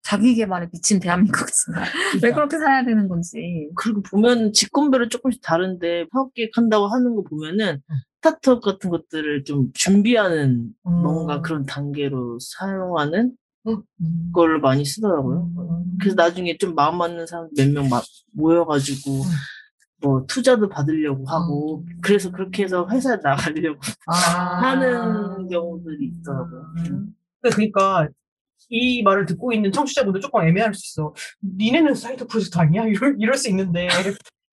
[0.09, 1.85] 자기 개발에 미친 대한민국이나
[2.23, 3.69] 왜 그렇게 살아야 되는 건지.
[3.77, 7.97] 그리고 보면 직군별로 조금씩 다른데 사업 계획 한다고 하는 거 보면은 응.
[8.17, 10.93] 스타트업 같은 것들을 좀 준비하는 음.
[10.93, 13.33] 뭔가 그런 단계로 사용하는
[13.67, 14.33] 음.
[14.33, 15.51] 걸 많이 쓰더라고요.
[15.59, 15.99] 음.
[16.01, 17.91] 그래서 나중에 좀 마음 맞는 사람 몇 명
[18.33, 19.29] 모여가지고 음.
[20.01, 21.99] 뭐 투자도 받으려고 하고 음.
[22.01, 24.13] 그래서 그렇게 해서 회사에 나가려고 아.
[24.15, 26.73] 하는 경우들이 있더라고요.
[26.79, 27.15] 음.
[27.43, 28.09] 그러니까
[28.69, 31.15] 이 말을 듣고 있는 청취자분들 조금 애매할 수 있어.
[31.43, 32.85] 니네는 사이드 프로젝트 아니야?
[32.89, 33.89] 이럴, 이럴 수 있는데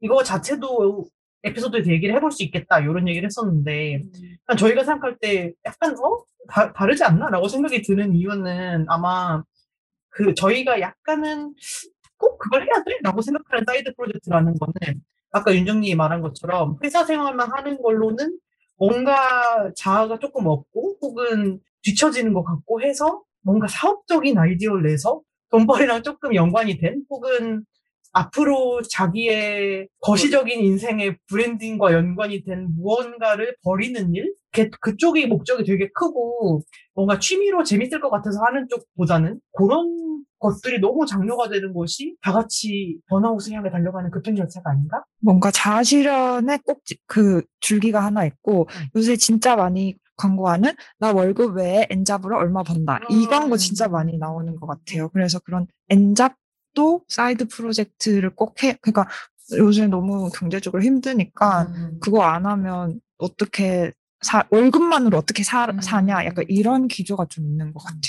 [0.01, 1.05] 이거 자체도
[1.43, 4.03] 에피소드에서 얘기를 해볼 수 있겠다 이런 얘기를 했었는데
[4.45, 6.23] 그냥 저희가 생각할 때 약간 어?
[6.47, 7.29] 다, 다르지 않나?
[7.29, 9.43] 라고 생각이 드는 이유는 아마
[10.09, 11.53] 그 저희가 약간은
[12.17, 12.97] 꼭 그걸 해야 돼?
[13.03, 18.37] 라고 생각하는 사이드 프로젝트라는 거는 아까 윤정님이 말한 것처럼 회사 생활만 하는 걸로는
[18.77, 26.35] 뭔가 자아가 조금 없고 혹은 뒤처지는 것 같고 해서 뭔가 사업적인 아이디어를 내서 돈벌이랑 조금
[26.35, 27.63] 연관이 된 혹은
[28.11, 34.33] 앞으로 자기의 거시적인 인생의 브랜딩과 연관이 된 무언가를 버리는 일?
[34.53, 41.05] 그- 그쪽이 목적이 되게 크고 뭔가 취미로 재밌을 것 같아서 하는 쪽보다는 그런 것들이 너무
[41.05, 45.03] 장려가 되는 것이 다 같이 번아웃을 향해 달려가는 급행 열차가 아닌가?
[45.21, 48.85] 뭔가 자아 실현에 꼭 그 줄기가 하나 있고 음.
[48.95, 52.99] 요새 진짜 많이 광고하는 나 월급 외에 N잡으로 얼마 번다.
[53.09, 53.29] 이 음.
[53.29, 55.09] 광고 진짜 많이 나오는 것 같아요.
[55.09, 58.77] 그래서 그런 N잡도 사이드 프로젝트를 꼭 해.
[58.81, 59.07] 그러니까
[59.57, 61.97] 요새 너무 경제적으로 힘드니까 음.
[62.01, 65.79] 그거 안 하면 어떻게 사, 월급만으로 어떻게 사, 음.
[65.81, 66.25] 사냐.
[66.25, 67.99] 약간 이런 기조가 좀 있는 것 같아요.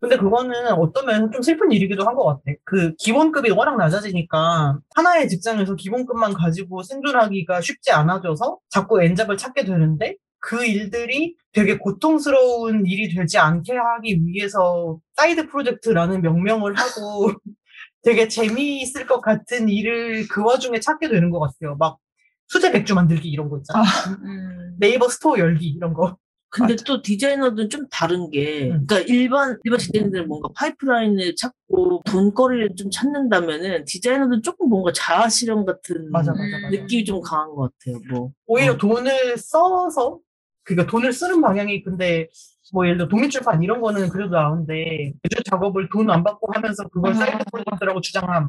[0.00, 2.42] 근데 그거는 어떤 면에서 좀 슬픈 일이기도 한 것 같아.
[2.64, 10.14] 그 기본급이 워낙 낮아지니까 하나의 직장에서 기본급만 가지고 생존하기가 쉽지 않아져서 자꾸 N잡을 찾게 되는데
[10.40, 17.32] 그 일들이 되게 고통스러운 일이 되지 않게 하기 위해서 사이드 프로젝트라는 명명을 하고
[18.02, 21.76] 되게 재미있을 것 같은 일을 그 와중에 찾게 되는 것 같아요.
[21.76, 21.98] 막
[22.46, 23.82] 수제 맥주 만들기 이런 거 있잖아.
[24.24, 24.76] 음.
[24.78, 26.16] 네이버 스토어 열기 이런 거.
[26.50, 28.86] 근데 또 디자이너들은 좀 다른 게, 음.
[28.86, 35.66] 그러니까 일반, 일반 디자이너들은 뭔가 파이프라인을 찾고 돈거리를 좀 찾는다면은 디자이너들은 조금 뭔가 자아 실현
[35.66, 36.70] 같은 맞아, 맞아, 맞아.
[36.70, 38.00] 느낌이 좀 강한 것 같아요.
[38.10, 38.30] 뭐.
[38.46, 38.78] 오히려 어.
[38.78, 40.18] 돈을 써서
[40.68, 42.28] 그러니까 돈을 쓰는 방향이 근데
[42.72, 47.12] 뭐 예를 들어 독립출판 이런 거는 그래도 나오는데 제조 작업을 돈 안 받고 하면서 그걸
[47.12, 47.14] 아.
[47.14, 48.48] 사이드 프로젝트라고 주장함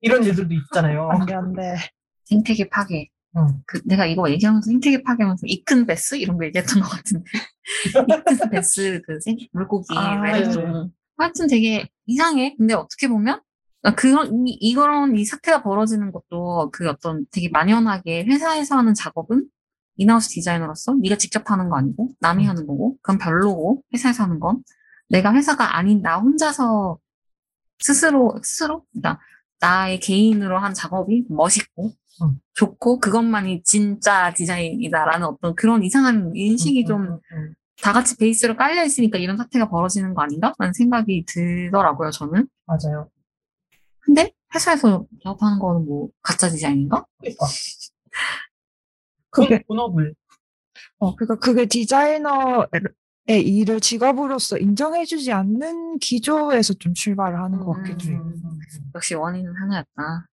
[0.00, 1.08] 이런 일들도 있잖아요.
[1.10, 1.76] 안 돼, 안 돼.
[2.24, 3.08] 생태계 파괴.
[3.36, 3.46] 응.
[3.66, 7.24] 그 내가 이거 얘기하면서 생태계 파괴하면서 입 큰 배스 이런 거 얘기했던 것 같은데
[8.08, 12.54] 입 큰 배스 그 생- 물고기 아, 외래종 하여튼 되게 이상해.
[12.58, 13.40] 근데 어떻게 보면
[13.82, 19.46] 그러니까 그런 이, 이런 이 사태가 벌어지는 것도 그 어떤 되게 만연하게 회사에서 하는 작업은
[19.96, 22.48] 인하우스 디자이너로서 네가 직접 하는 거 아니고 남이 음.
[22.48, 24.62] 하는 거고 그건 별로고 회사에서 하는 건
[25.08, 26.98] 내가 회사가 아닌 나 혼자서
[27.78, 29.20] 스스로 스스로 그러니까
[29.60, 32.40] 나의 개인으로 한 작업이 멋있고 음.
[32.54, 37.54] 좋고 그것만이 진짜 디자인이다라는 어떤 그런 이상한 인식이 음, 좀 음, 음.
[37.82, 40.54] 다 같이 베이스로 깔려 있으니까 이런 사태가 벌어지는 거 아닌가?
[40.58, 42.48] 라는 생각이 들더라고요, 저는.
[42.64, 43.10] 맞아요.
[44.00, 47.04] 근데 회사에서 작업하는 거는 뭐 가짜 디자인인가?
[47.18, 47.46] 그러니까.
[49.36, 50.14] 그게 본업을.
[50.98, 52.68] 어, 그러니까 그게 디자이너의
[53.26, 58.22] 일을 직업으로서 인정해주지 않는 기조에서 좀 출발을 하는 것 같기도 해요.
[58.24, 58.58] 음.
[58.94, 60.28] 역시 원인은 하나였다.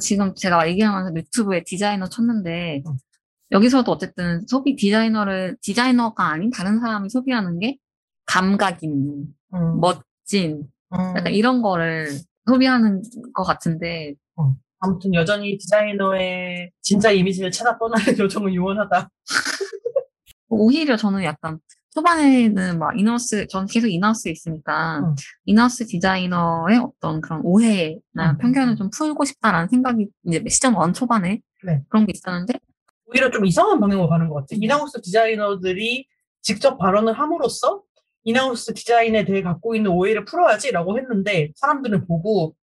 [0.00, 2.96] 지금 제가 얘기하면서 유튜브에 디자이너 쳤는데 음.
[3.52, 7.78] 여기서도 어쨌든 소비 디자이너를 디자이너가 아닌 다른 사람이 소비하는 게
[8.26, 9.80] 감각 있는 음.
[9.80, 10.98] 멋진 음.
[11.16, 12.08] 약간 이런 거를
[12.46, 14.14] 소비하는 것 같은데
[14.84, 19.08] 아무튼 여전히 디자이너의 진짜 이미지를 찾아 떠나는 여정은 요원하다.
[20.48, 21.58] 오히려 저는 약간
[21.94, 25.14] 초반에는 막 in-house 전 계속 in-house에 있으니까 음.
[25.46, 28.38] in-house 디자이너의 어떤 그런 오해나 음.
[28.38, 31.82] 편견을 좀 풀고 싶다라는 생각이 이제 시즌 one 초반에 네.
[31.88, 32.54] 그런 게 있었는데
[33.06, 34.46] 오히려 좀 이상한 방향으로 가는 것 같아.
[34.52, 36.06] in-house 디자이너들이
[36.42, 37.82] 직접 발언을 함으로써
[38.24, 42.54] in-house 디자인에 대해 갖고 있는 오해를 풀어야지라고 했는데 사람들은 보고 "헉,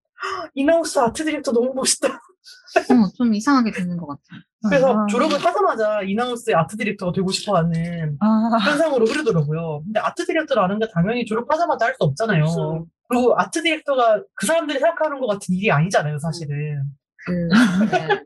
[0.54, 2.08] in-house 아트 디렉터 너무 멋있다.
[2.08, 4.40] 어, 좀 이상하게 되는 것 같아요.
[4.68, 5.06] 그래서 아.
[5.06, 9.82] 졸업을 하자마자 in-house의 아트 디렉터가 되고 싶어 하는 아, 현상으로 흐르더라고요.
[9.84, 12.44] 근데 아트 디렉터라는 게 당연히 졸업하자마자 할 수 없잖아요.
[12.44, 12.86] 없어요.
[13.08, 16.84] 그리고 아트 디렉터가 그 사람들이 생각하는 것 같은 일이 아니잖아요, 사실은.
[17.26, 17.32] 그,
[17.90, 18.24] 네.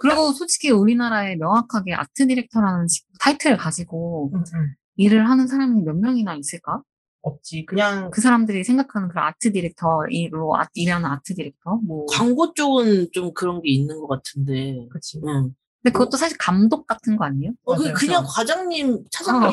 [0.00, 4.74] 그리고 솔직히 우리나라에 명확하게 아트 디렉터라는 직- 타이틀을 가지고 음, 음.
[4.96, 6.82] 일을 하는 사람이 몇 명이나 있을까?
[7.24, 7.64] 없지.
[7.66, 11.80] 그냥 그 사람들이 생각하는 그런 아트 디렉터로 아- 일하는 아트 디렉터?
[11.84, 12.06] 뭐.
[12.06, 14.86] 광고 쪽은 좀 그런 게 있는 것 같은데.
[14.90, 15.20] 그치.
[15.26, 15.54] 응.
[15.82, 17.52] 근데 그것도 사실 감독 같은 거 아니에요?
[17.64, 17.94] 어, 그 맞아요.
[17.94, 19.52] 그냥 과장님, 차장님, 어.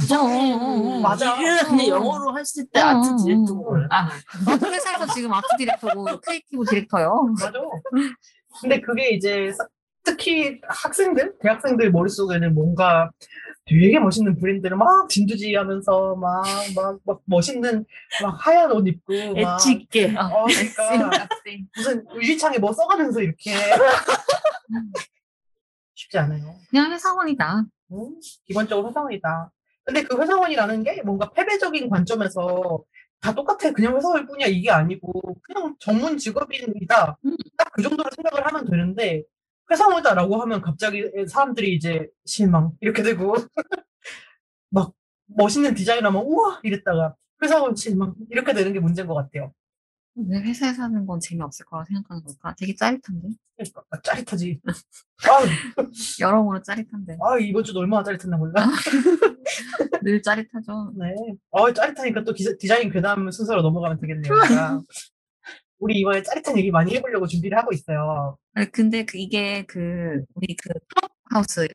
[0.00, 1.00] 부장님, 어, 어, 어.
[1.00, 1.36] 맞아.
[1.36, 1.88] 이게 그냥 어.
[1.96, 3.62] 영어로 했을 때 어, 아트 어, 디렉터인 어.
[3.62, 3.86] 거예요.
[3.90, 4.08] 아,
[4.64, 7.34] 회사에서 지금 아트 디렉터고 creative 디렉터요.
[7.38, 7.52] 맞아.
[8.60, 9.66] 근데 그게 이제 사-
[10.04, 13.10] 특히 학생들, 대학생들 머릿속에는 뭔가
[13.80, 17.84] 되게 멋있는 브랜드를 막 진두지 하면서 막, 막, 막 멋있는
[18.22, 20.14] 막 하얀 옷 입고 막 엣지 있게.
[20.16, 21.28] 어, 그러니까
[21.76, 23.52] 무슨 유리창에 뭐 써가면서 이렇게
[25.94, 26.54] 쉽지 않아요.
[26.70, 27.64] 그냥 회사원이다.
[27.92, 29.50] 음, 기본적으로 회사원이다.
[29.84, 32.82] 근데 그 회사원이라는 게 뭔가 패배적인 관점에서
[33.20, 33.70] 다 똑같아.
[33.70, 34.46] 그냥 회사원일 뿐이야.
[34.48, 37.18] 이게 아니고 그냥 전문 직업인이다.
[37.24, 37.36] 음.
[37.56, 39.22] 딱그 정도로 생각을 하면 되는데
[39.72, 43.34] 회사원이다라고 하면 갑자기 사람들이 이제 실망 이렇게 되고
[44.70, 44.92] 막
[45.26, 49.52] 멋있는 디자이너면 우와 이랬다가 회사원 실망 이렇게 되는 게 문제인 것 같아요.
[50.14, 52.54] 왜 회사에 사는 건 재미없을 거라고 생각하는 걸까?
[52.58, 53.28] 되게 짜릿한데?
[53.56, 54.60] 그러니까 아, 짜릿하지.
[55.24, 55.40] 아,
[56.20, 57.16] 여러모로 짜릿한데.
[57.22, 58.66] 아 이번 주도 얼마나 짜릿했나 몰라.
[60.02, 60.92] 늘 짜릿하죠.
[60.96, 61.14] 네.
[61.50, 64.34] 어, 짜릿하니까 또 기자- 디자인 괴담 순서로 넘어가면 되겠네요.
[65.82, 68.38] 우리 이번에 짜릿한 얘기 많이 해보려고 준비를 하고 있어요.
[68.54, 70.70] 아니, 근데 그 이게 그 우리 그
[71.28, 71.66] 클럽하우스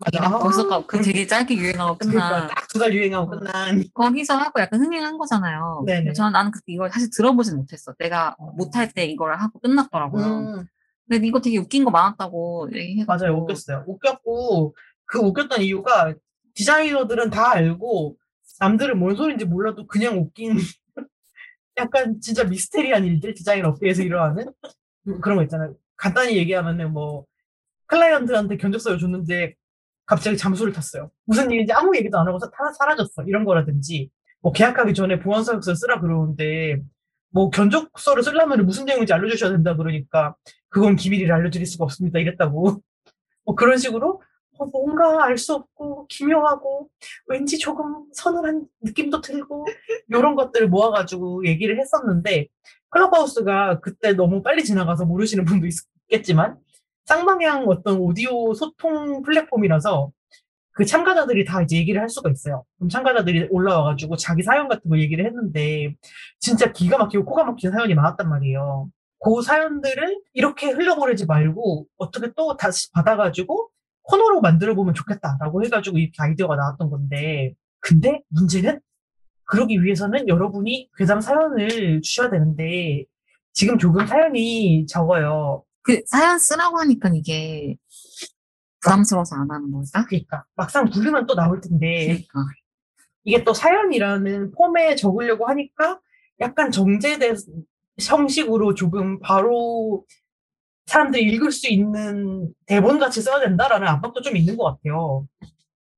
[0.00, 0.30] 맞아.
[0.38, 2.28] 거기서 가- 그 되게 짧게 유행하고 끝나.
[2.28, 3.84] 그러니까 딱두 달 유행하고 끝난.
[3.92, 5.84] 거기서 하고 약간 흥행한 거잖아요.
[5.86, 6.14] 네네.
[6.14, 7.92] 저는 나는 그때 이걸 사실 들어보진 못했어.
[7.98, 10.24] 내가 못할 때 이걸 하고 끝났더라고요.
[10.26, 10.64] 음,
[11.08, 13.26] 근데 이거 되게 웃긴 거 많았다고 얘기해가지고.
[13.30, 13.42] 맞아요.
[13.42, 13.84] 웃겼어요.
[13.86, 16.14] 웃겼고, 그 웃겼던 이유가
[16.54, 18.16] 디자이너들은 다 알고,
[18.60, 20.56] 남들은 뭔 소리인지 몰라도 그냥 웃긴,
[21.78, 24.52] 약간 진짜 미스테리한 일들, 디자인 업계에서 일어나는
[25.20, 25.74] 그런 거 있잖아요.
[25.96, 27.26] 간단히 얘기하면은 뭐,
[27.86, 29.54] 클라이언트한테 견적서를 줬는데,
[30.06, 31.10] 갑자기 잠수를 탔어요.
[31.24, 33.24] 무슨 일인지 아무 얘기도 안 하고 사, 사라졌어.
[33.26, 36.80] 이런 거라든지, 뭐, 계약하기 전에 보안서약서 쓰라 그러는데,
[37.30, 40.34] 뭐, 견적서를 쓰려면 무슨 내용인지 알려주셔야 된다 그러니까,
[40.68, 42.18] 그건 기밀이라 알려드릴 수가 없습니다.
[42.18, 42.82] 이랬다고.
[43.44, 44.18] 뭐 그런 식으로 어,
[44.66, 46.88] 뭔가 알 수 없고 기묘하고
[47.26, 49.66] 왠지 조금 서늘한 느낌도 들고
[50.08, 52.48] 이런 것들을 모아가지고 얘기를 했었는데
[52.90, 55.66] 클럽하우스가 그때 너무 빨리 지나가서 모르시는 분도
[56.10, 56.58] 있겠지만
[57.06, 60.12] 쌍방향 어떤 오디오 소통 플랫폼이라서
[60.74, 62.64] 그 참가자들이 다 이제 얘기를 할 수가 있어요.
[62.78, 65.94] 그럼 참가자들이 올라와가지고 자기 사연 같은 거 얘기를 했는데
[66.38, 68.88] 진짜 기가 막히고 코가 막히는 사연이 많았단 말이에요.
[69.24, 73.68] 그 사연들을 이렇게 흘려보내지 말고 어떻게 또 다시 받아가지고
[74.02, 78.80] 코너로 만들어 보면 좋겠다라고 해가지고 이렇게 아이디어가 나왔던 건데 근데 문제는
[79.44, 83.04] 그러기 위해서는 여러분이 괴담 사연을 주셔야 되는데
[83.52, 85.64] 지금 조금 사연이 적어요.
[85.82, 87.76] 그 사연 쓰라고 하니까 이게
[88.80, 90.04] 부담스러워서 안 하는 걸까?
[90.06, 92.40] 그러니까 막상 부르면 또 나올 텐데 그러니까.
[93.24, 96.00] 이게 또 사연이라는 폼에 적으려고 하니까
[96.40, 97.36] 약간 정제된
[98.00, 100.04] 형식으로 조금 바로
[100.86, 105.26] 사람들이 읽을 수 있는 대본 같이 써야 된다라는 압박도 좀 있는 것 같아요.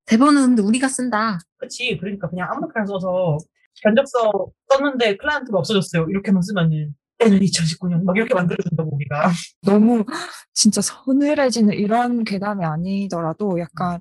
[0.07, 1.39] 대본은 근데 우리가 쓴다.
[1.57, 1.97] 그치.
[1.99, 3.39] 그러니까 그냥 아무렇게나 써서
[3.83, 6.07] 견적서 썼는데 클라이언트가 없어졌어요.
[6.11, 9.31] 이렇게만 쓰면은 때는 2019년 막 이렇게 만들어준다고 우리가.
[9.63, 10.05] 너무
[10.53, 14.01] 진짜 서늘해지는 이런 괴담이 아니더라도 약간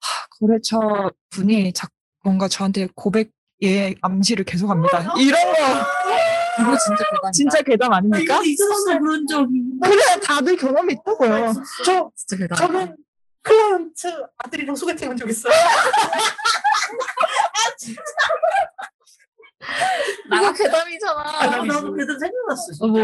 [0.00, 1.88] 하, 거래처 분이 자,
[2.24, 3.30] 뭔가 저한테 고백
[3.62, 5.14] 예 암시를 계속합니다.
[5.18, 5.58] 이런 거
[6.58, 7.30] 그거 진짜 대단이다.
[7.32, 8.34] 진짜 괴담 아닙니까?
[8.34, 9.62] 이거 있었어 그런 적이.
[9.82, 11.52] 그래, 다들 경험이 있다고요.
[11.84, 12.54] 저, 진짜 대단이다.
[12.56, 12.96] 저는
[13.42, 15.52] 클라이언트 아들이랑 소개팅 한 적 있어요.
[20.30, 21.20] 나가 괴담이잖아.
[21.20, 22.72] 아, 나도 그래도 생각났어.
[22.72, 22.84] 진짜.
[22.84, 23.02] 어, 뭐,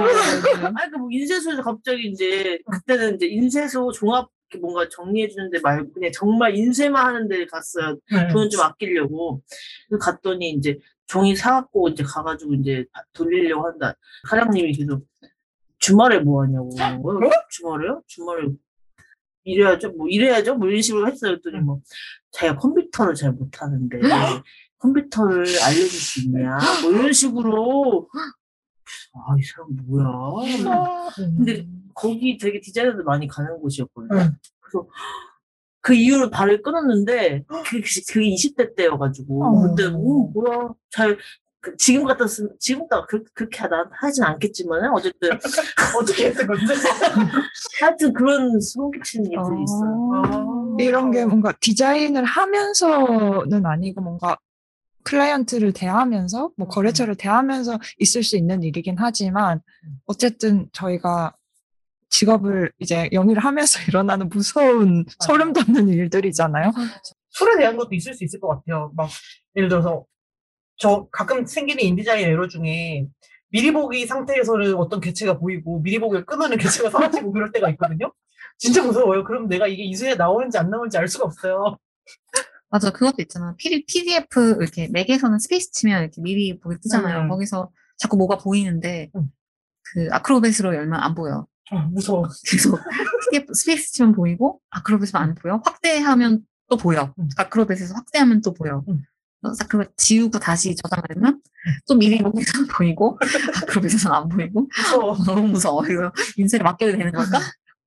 [0.81, 4.29] 아니, 그 뭐, 인쇄소에서 갑자기 이제, 그때는 이제 인쇄소 종합,
[4.61, 7.99] 뭔가 정리해 주는데 말고, 그냥 정말 인쇄만 하는 데 갔어요.
[8.13, 8.29] 네.
[8.29, 9.43] 돈을 좀 아끼려고.
[10.01, 13.95] 갔더니 이제 종이 사갖고 이제 가가지고 이제 돌리려고 한다.
[14.29, 15.07] 사장님이 계속,
[15.79, 16.71] 주말에 뭐 하냐고.
[17.27, 17.31] 어?
[17.51, 18.03] 주말에요?
[18.07, 18.49] 주말에
[19.45, 19.91] 일해야죠?
[19.93, 20.55] 뭐 일해야죠?
[20.57, 21.33] 뭐 이런 식으로 했어요.
[21.33, 21.81] 그랬더니 뭐,
[22.31, 23.99] 자기가 컴퓨터를 잘 못하는데,
[24.79, 26.59] 컴퓨터를 알려줄 수 있냐?
[26.83, 28.09] 뭐 이런 식으로,
[29.15, 31.11] 아, 이 사람 뭐야?
[31.17, 34.21] 근데 거기 되게 디자이너들 많이 가는 곳이었거든요.
[34.21, 34.37] 응.
[34.61, 34.89] 그래서
[35.85, 39.69] 그 이후로 발을 끊었는데 그, 그게 20대 때여가지고 어.
[39.69, 41.19] 그때 오 뭐야 잘
[41.61, 45.29] 그, 지금 같았으면 지금 딱 그, 그렇게 하다 하진 않겠지만 어쨌든
[46.01, 46.65] 어떻게 했을 건데?
[47.81, 50.11] 하여튼 그런 소름 끼치는 일들이 있어요.
[50.15, 50.77] 아.
[50.79, 54.39] 이런 게 뭔가 디자인을 하면서는 아니고 뭔가
[55.03, 59.61] 클라이언트를 대하면서 뭐 거래처를 대하면서 있을 수 있는 일이긴 하지만
[60.07, 61.35] 어쨌든 저희가
[62.15, 66.71] 직업을 이제 영위를 하면서 일어나는 무서운 소름 돋는 일들이잖아요.
[67.31, 68.93] 술에 대한 것도 있을 수 있을 것 같아요.
[68.95, 69.09] 막,
[69.57, 70.05] 예를 들어서,
[70.77, 73.07] 저 가끔 생기는 InDesign 에러 중에
[73.49, 78.13] 미리 보기 상태에서는 어떤 개체가 보이고 미리 보기를 끄면 개체가 사라지고 그럴 때가 있거든요.
[78.59, 79.23] 진짜 무서워요.
[79.23, 81.79] 그럼 내가 이게 인쇄에 나오는지 안 나오는지 알 수가 없어요.
[82.71, 83.55] 맞아, 그것도 있잖아.
[83.57, 87.23] PDF 이렇게 Mac에서는 스페이스 치면 이렇게 미리 보기 뜨잖아요.
[87.23, 87.29] 음.
[87.29, 89.31] 거기서 자꾸 뭐가 보이는데 음.
[89.93, 91.47] 그 Acrobat으로 열면 안 보여.
[91.71, 92.29] 아, 무서워.
[92.49, 92.77] 그래서
[93.31, 95.61] PDF 스페이스 치면 보이고 Acrobat은 안 보여.
[95.65, 97.15] 확대하면 또 보여.
[97.19, 97.29] 음.
[97.37, 98.85] Acrobat에서 확대하면 또 보여.
[98.89, 99.03] 음.
[99.61, 101.41] Acrobat 지우고 다시 저장을 하면
[101.87, 103.19] 또 미리 보기에서는 보이고
[103.63, 105.17] Acrobat에서는 안 보이고 무서워.
[105.25, 105.87] 너무 무서워.
[105.87, 107.41] 이거 인쇄를 맡겨도 되는 걸까?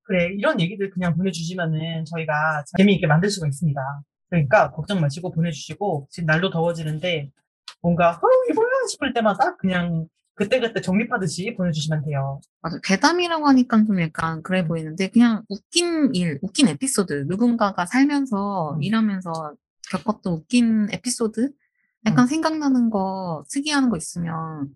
[0.07, 3.81] 그래, 이런 얘기들 그냥 보내주시면은 저희가 재미있게 만들 수가 있습니다.
[4.29, 7.29] 그러니까 걱정 마시고 보내주시고, 지금 날도 더워지는데,
[7.81, 12.39] 뭔가, 어, 이게 뭐야 싶을 때마다 그냥 그때그때 정립하듯이 보내주시면 돼요.
[12.61, 12.77] 맞아.
[12.83, 17.25] 괴담이라고 하니까 좀 약간 그래 보이는데, 그냥 웃긴 일, 웃긴 에피소드.
[17.27, 18.83] 누군가가 살면서, 음.
[18.83, 19.55] 일하면서
[19.91, 21.51] 겪었던 웃긴 에피소드?
[22.05, 24.69] 약간 생각나는 거, 특이한 거 있으면,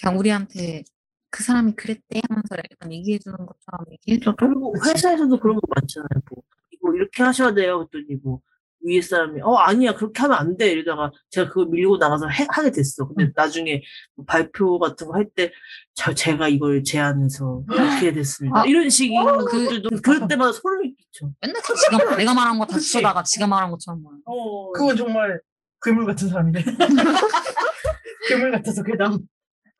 [0.00, 0.82] 그냥 우리한테
[1.30, 4.36] 그 사람이 그랬대 하면서 약간 얘기해 주는 것처럼 얘기해 줘도.
[4.36, 6.08] 그리고 회사에서도 그런 거 많잖아요.
[6.30, 7.86] 뭐 이거 이렇게 하셔야 돼요.
[7.86, 8.40] 그랬더니 뭐
[8.84, 12.70] 위에 사람이 어 아니야 그렇게 하면 안 돼 이러다가 제가 그거 밀고 나가서 해- 하게
[12.70, 13.06] 됐어.
[13.08, 13.82] 근데 나중에
[14.16, 15.52] 뭐 발표 같은 거 할 때
[15.94, 18.60] 제가 이걸 제안해서 이렇게 됐습니다.
[18.60, 21.30] 아, 이런 식의 그- 것들도 그럴 때마다 소름이 끼쳐.
[21.40, 22.78] 맨날 다 지가, 내가 말한 거 다.
[22.78, 24.16] 치다가 지가 말한 것처럼 말해.
[24.26, 25.40] 어, 그건 정말
[25.82, 26.62] 괴물 같은 사람이네.
[28.28, 29.18] 괴물 같아서 괴담.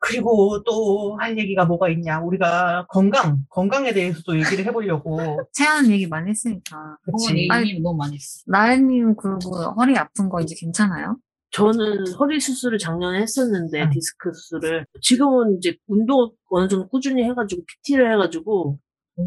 [0.03, 2.19] 그리고 또 할 얘기가 뭐가 있냐.
[2.19, 5.17] 우리가 건강, 건강에 대해서도 얘기를 해보려고.
[5.53, 6.97] 체하는 얘기 많이 했으니까.
[7.03, 7.47] 그치.
[7.49, 8.43] 아니, 너무 많이 했어.
[8.47, 11.17] 나은님 그리고 허리 아픈 거 이제 괜찮아요?
[11.51, 13.89] 저는 허리 수술을 작년에 했었는데 응.
[13.91, 18.79] 디스크 수술을 지금은 이제 운동 어느 정도 꾸준히 해가지고 PT를 해가지고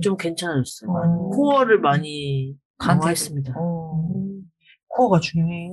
[0.03, 0.91] 좀 괜찮아졌어요.
[0.91, 1.29] 어.
[1.31, 3.55] 코어를 많이 강화했습니다.
[3.57, 4.05] 어.
[4.89, 5.71] 코어가 중요해.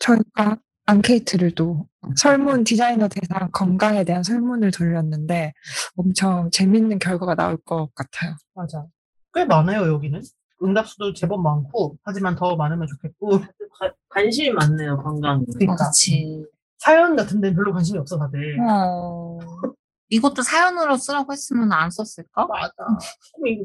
[0.00, 0.58] 저희가
[0.92, 5.52] 앙케이트를 또 설문 디자이너 대상 건강에 대한 설문을 돌렸는데
[5.96, 8.34] 엄청 재밌는 결과가 나올 것 같아요.
[8.54, 8.84] 맞아.
[9.34, 10.20] 꽤 많아요, 여기는.
[10.62, 13.40] 응답수도 제법 많고, 하지만 더 많으면 좋겠고.
[13.40, 15.42] 가- 관심이 많네요, 건강에.
[15.42, 15.86] 어, 그러니까.
[15.86, 16.44] 그치.
[16.78, 18.58] 사연 같은 데는 별로 관심이 없어, 다들.
[18.60, 19.31] 어.
[20.12, 22.46] 이것도 사연으로 쓰라고 했으면 안 썼을까?
[22.46, 22.72] 맞아.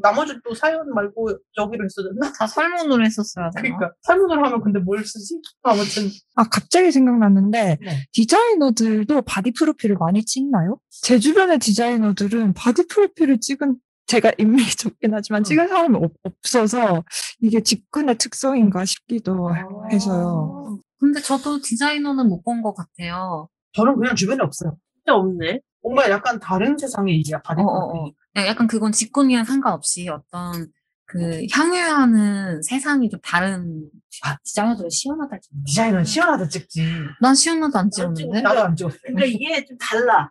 [0.02, 2.32] 나머지 또 사연 말고 저기로 했어야 됐나?
[2.40, 3.62] 다 설문으로 했었어야 되나?
[3.62, 3.94] 그러니까.
[4.04, 5.42] 설문으로 하면 근데 뭘 쓰지?
[5.64, 6.10] 아무튼.
[6.36, 8.06] 아, 갑자기 생각났는데 네.
[8.14, 10.80] 디자이너들도 바디 프로필을 많이 찍나요?
[10.90, 17.04] 제 주변의 디자이너들은 바디 프로필을 찍은 제가 인맥이 적긴 하지만 찍은 사람이 없, 없어서
[17.42, 19.50] 이게 직군의 특성인가 싶기도
[19.92, 20.80] 해서요.
[20.98, 23.50] 근데 저도 디자이너는 못 본 것 같아요.
[23.74, 24.78] 저는 그냥 주변에 없어요.
[24.96, 25.60] 진짜 없네.
[25.88, 28.16] 뭔가 약간 다른 세상의 일이야, 바디 어, 어, 프로필이.
[28.38, 28.48] 어.
[28.50, 30.68] 약간 그건 직군이랑 상관없이 어떤
[31.06, 33.90] 그 향유하는 세상이 좀 다른
[34.24, 35.62] 아, 디자이너들은 시현하다 했잖아.
[35.66, 36.86] 디자이너는 시현하다 찍지.
[37.22, 38.42] 난 시현하다도 안 찍었는데.
[38.42, 38.98] 나도 안 찍었어.
[39.04, 40.30] 그러니까 이게 좀 달라.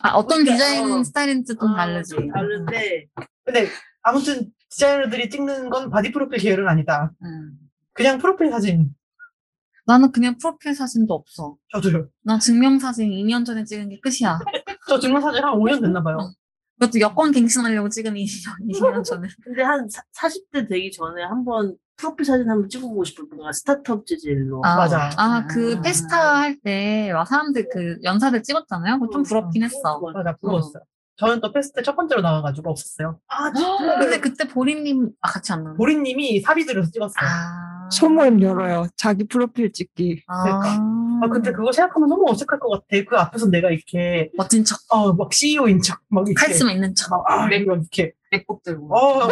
[0.00, 1.04] 아, 어떤 그러니까, 디자인 어.
[1.04, 2.14] 스타일인지 좀 어, 다르지.
[2.14, 3.06] 좀 다른데
[3.44, 3.68] 근데
[4.02, 7.12] 아무튼 디자이너들이 찍는 건 바디 프로필 계열은 아니다.
[7.22, 7.52] 응.
[7.92, 8.90] 그냥 프로필 사진.
[9.86, 11.56] 나는 그냥 프로필 사진도 없어.
[11.72, 12.08] 저도요.
[12.24, 14.40] 난 증명 사진 2년 전에 찍은 게 끝이야.
[14.88, 16.18] 저 증명사진 한 5년 됐나 봐요.
[16.78, 19.28] 그것도 여권 갱신하려고 찍은 20년, 20년 전에.
[19.42, 24.60] 근데 한 사, 40대 되기 전에 한번 프로필 사진 한번 찍어보고 싶을 뭔가 스타트업 재질로.
[24.62, 25.10] 아, 맞아.
[25.16, 25.80] 아, 그 아.
[25.80, 28.98] 페스타 할 때, 와, 사람들 그 연사들 찍었잖아요?
[29.00, 29.98] 그거 좀 부럽긴 했어.
[30.12, 30.82] 맞아, 부러웠어요.
[31.16, 33.18] 저는 또 페스타 첫 번째로 나와가지고 없었어요.
[33.28, 33.98] 아, 진짜?
[33.98, 35.78] 근데 그때 보리님, 아, 같이 안 나왔나?
[35.78, 37.26] 보리님이 사비 들여서 찍었어요.
[37.26, 37.88] 아.
[37.90, 38.88] 소모임 열어요.
[38.96, 40.24] 자기 프로필 찍기.
[40.26, 41.05] 그러니까.
[41.22, 42.86] 아, 근데 그거 생각하면 너무 어색할 것 같아.
[43.08, 46.34] 그 앞에서 내가 이렇게, 멋진 척, 어, 막 CEO인 척, 막 이렇게.
[46.34, 47.10] 카리스마 있는 척.
[47.10, 48.12] 막, 아, 이거 이렇게.
[48.30, 48.96] 맥북 들고.
[48.96, 49.28] 어,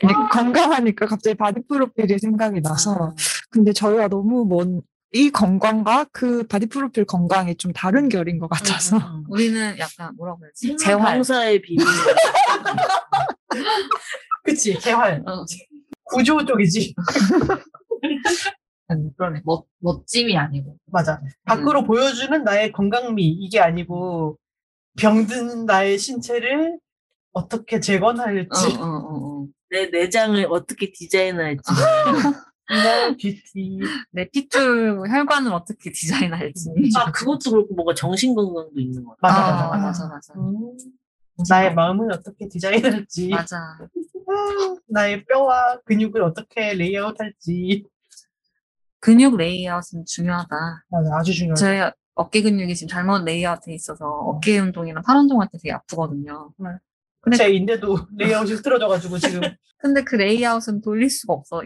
[0.00, 3.14] 근데 건강하니까 갑자기 바디 프로필이 생각이 나서.
[3.50, 8.98] 근데 저희와 너무 먼, 이 건강과 그 바디 프로필 건강이 좀 다른 결인 것 같아서.
[9.28, 10.76] 우리는 약간 뭐라고 해야지?
[10.76, 11.14] 재활.
[11.14, 11.86] 병사의 비밀.
[14.44, 15.22] 그치, 재활.
[15.26, 15.44] 어,
[16.16, 16.94] 구조 쪽이지.
[18.90, 19.42] 음, 그러네.
[19.44, 20.76] 멋, 멋짐이 아니고.
[20.86, 21.20] 맞아.
[21.44, 24.38] 밖으로 보여주는 나의 건강미, 이게 아니고,
[24.98, 26.78] 병든 나의 신체를
[27.32, 28.66] 어떻게 재건할지.
[28.78, 29.46] 어, 어, 어, 어.
[29.70, 31.62] 내 내장을 어떻게 디자인할지.
[32.68, 33.78] inner beauty.
[34.12, 36.70] 내 핏줄 혈관을 어떻게 디자인할지.
[36.96, 39.64] 아, 그것도 그렇고 뭔가 정신 건강도 있는 것 맞아, 같아.
[39.74, 40.04] 아, 맞아, 맞아.
[40.08, 40.34] 맞아, 맞아.
[40.40, 40.76] 음,
[41.48, 43.28] 나의 마음을 어떻게 디자인할지.
[43.28, 43.78] 맞아.
[44.28, 47.84] 음, 나의 뼈와 근육을 어떻게 레이아웃할지.
[49.00, 50.84] 근육 레이아웃은 중요하다.
[50.88, 51.60] 맞아, 아주 중요하죠.
[51.64, 51.80] 저희
[52.14, 56.52] 어깨 근육이 지금 잘못 레이아웃 돼 있어서 어깨 운동이랑 팔 운동할 때 되게 아프거든요.
[57.20, 59.40] 근데, 제 인대도 레이아웃이 흐트러져가지고 지금.
[59.78, 61.62] 근데 그 레이아웃은 돌릴 수가 없어.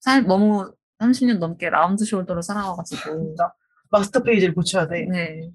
[0.00, 3.26] 살 너무 30년 넘게 round shoulder로 살아와가지고.
[3.26, 3.52] 진짜
[3.90, 5.06] master page를 고쳐야 돼.
[5.10, 5.50] 네.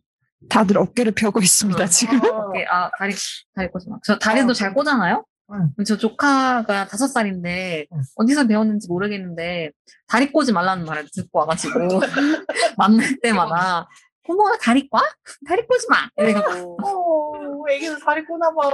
[0.50, 2.20] 다들 어깨를 펴고 있습니다, 지금.
[2.24, 3.14] 어깨, 아, 다리,
[3.56, 3.98] 다리 꼬지 마.
[4.04, 5.26] 저 다리도 아, 잘 꼬나요?
[5.52, 5.84] 응.
[5.86, 8.02] 저 조카가 다섯 살인데, 응.
[8.16, 9.72] 어디서 배웠는지 모르겠는데,
[10.08, 11.80] 다리 꼬지 말라는 말을 듣고 와가지고,
[12.78, 13.88] 만날 때마다,
[14.26, 15.04] 고모가 다리 꽈?
[15.48, 16.08] 다리 꼬지 마!
[16.18, 18.72] 이래가지고, 어, 애기는 다리 꼬나 봐.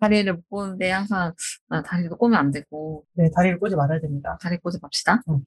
[0.00, 1.32] 다리를 못 꽂는데 항상,
[1.68, 4.38] 아, 다리도 꼬면 안 되고, 네, 다리를 꼬지 말아야 됩니다.
[4.40, 5.22] 다리 꽂지 맙시다.
[5.28, 5.40] 응.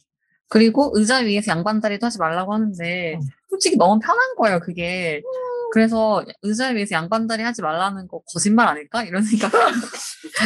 [0.50, 3.18] 그리고 의자 위에서 양반다리도 하지 말라고 하는데,
[3.50, 5.22] 솔직히 너무 편한 거예요, 그게.
[5.84, 9.03] 그래서 의자 위에서 양반다리 하지 말라는 거 거짓말 아닐까?
[9.03, 9.51] 이런 생각.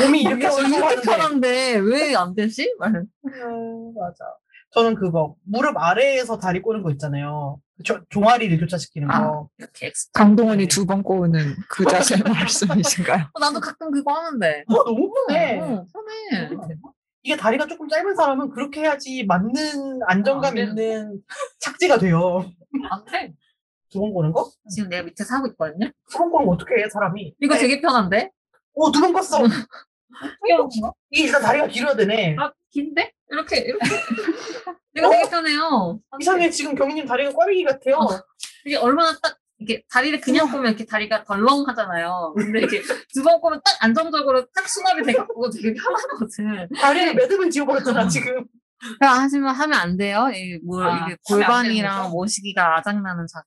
[0.02, 2.74] 몸이 이렇게 얼마나 편한데 왜 안 되지?
[2.80, 2.96] 말.
[2.96, 4.24] 음, 맞아.
[4.72, 7.60] 저는 그거 무릎 아래에서 다리 꼬는 거 있잖아요.
[7.84, 9.28] 저, 종아리를 교차시키는 아.
[9.28, 9.50] 거.
[9.58, 9.92] 이렇게.
[10.14, 13.26] 강동원이 두 번 꼬우는 그 자세 말씀이신가요?
[13.34, 14.64] 어, 나도 가끔 그거 하는데.
[14.70, 15.60] 어, 너무 편해.
[15.60, 16.76] 어, 편해.
[17.24, 21.20] 이게 다리가 조금 짧은 사람은 그렇게 해야지 맞는 안정감 안 되는 있는
[21.60, 22.50] 착지가 돼요.
[22.90, 23.34] 안 돼.
[23.90, 24.50] 두번 꼬는 거?
[24.74, 25.90] 지금 내가 밑에서 하고 있거든요.
[26.12, 27.36] 두번 꼬는 거 어떻게 해, 사람이?
[27.40, 27.62] 이거 네.
[27.62, 28.32] 되게 편한데?
[28.76, 29.22] 어, 두번 거?
[31.12, 32.36] 이게 일단 다리가 길어야 되네.
[32.40, 33.12] 아, 긴데?
[33.30, 33.86] 이렇게, 이렇게.
[34.96, 36.00] 이거 되게 편해요.
[36.20, 38.00] 이상해, 지금 경희님 다리가 꽈배기 같아요.
[38.66, 42.34] 이게 얼마나 딱, 이렇게 다리를 그냥 꼬면 이렇게 다리가 덜렁 하잖아요.
[42.38, 42.82] 근데 이렇게
[43.14, 46.70] 두 번 꼬면 딱 안정적으로 딱 수납이 돼갖고 되게 편하거든.
[46.80, 48.46] 다리를 매듭을 지워버렸잖아, 지금.
[49.02, 50.30] 아, 하지만 하면 안 돼요.
[50.34, 52.12] 이, 뭐, 아, 이게 골반이랑?
[52.12, 53.46] 모시기가 아작나는 자세.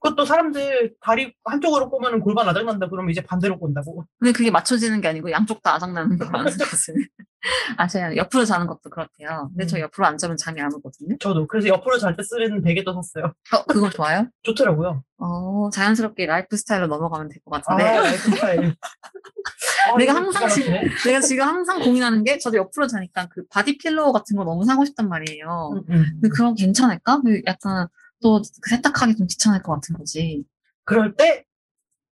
[0.00, 4.06] 그것도 사람들 다리 한쪽으로 꼬면 골반 아작난다 그러면 이제 반대로 꼰다고.
[4.18, 6.94] 근데 그게 맞춰지는 게 아니고 양쪽 다 아작나는 거라는 것은.
[7.76, 9.50] 아, 제가 옆으로 자는 것도 그렇대요.
[9.50, 11.16] 근데 저 옆으로 안 자면 잠이 안 오거든요.
[11.20, 11.46] 저도.
[11.46, 13.32] 그래서 옆으로 잘 때 쓰는 베개도 샀어요.
[13.52, 14.26] 어, 그거 좋아요?
[14.42, 15.02] 좋더라고요.
[15.18, 18.00] 어, 자연스럽게 라이프 스타일로 넘어가면 될것 아, 같은데.
[18.00, 18.76] 라이프 스타일.
[19.92, 20.74] 아, 내가 항상 지금.
[21.04, 24.84] 내가 지금 항상 고민하는 게 저도 옆으로 자니까 그 body pillow 같은 거 너무 사고
[24.84, 25.70] 싶단 말이에요.
[25.74, 26.04] 음, 음.
[26.20, 27.20] 근데 그럼 괜찮을까?
[27.22, 27.86] 그 약간
[28.22, 30.44] 또그 세탁하기 좀 귀찮을 것 같은 거지.
[30.84, 31.44] 그럴 때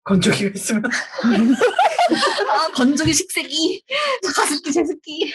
[0.05, 0.83] 건조기가 있으면
[2.49, 3.85] 아, 건조기 식세기.
[4.35, 5.33] 가습기 제습기.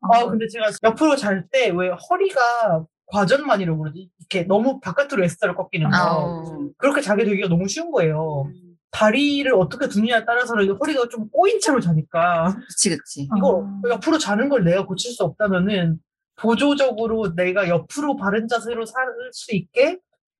[0.00, 4.10] 아 근데 제가 옆으로 잘 때 왜 허리가 과전만이라고 그러지?
[4.18, 5.96] 이렇게 너무 바깥으로 S자로 꺾이는 거.
[5.96, 6.44] 아,
[6.78, 8.50] 그렇게 자게 되기가 너무 쉬운 거예요.
[8.90, 13.28] 다리를 어떻게 두느냐에 따라서는 허리가 좀 꼬인 채로 자니까 그치, 그치.
[13.36, 15.98] 이거 옆으로 자는 걸 내가 고칠 수 없다면은
[16.36, 19.98] 보조적으로 내가 옆으로 바른 자세로 잘 수 있게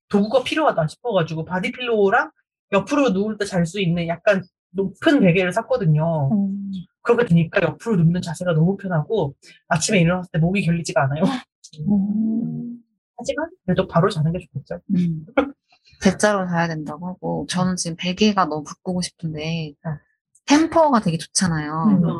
[0.08, 2.30] 도구가 필요하다 싶어가지고 body pillow랑
[2.72, 6.28] 옆으로 누울 때 잘 수 있는 약간 높은 베개를 샀거든요.
[7.02, 9.34] 그렇게 되니까 옆으로 눕는 자세가 너무 편하고
[9.68, 11.22] 아침에 일어났을 때 목이 결리지가 않아요.
[13.18, 14.80] 하지만 그래도 바로 자는 게 좋겠죠.
[14.96, 15.24] 음.
[16.02, 19.72] 대자로 자야 된다고 하고, 저는 지금 베개가 너무 바꾸고 싶은데,
[20.46, 21.72] 템퍼가 되게 좋잖아요.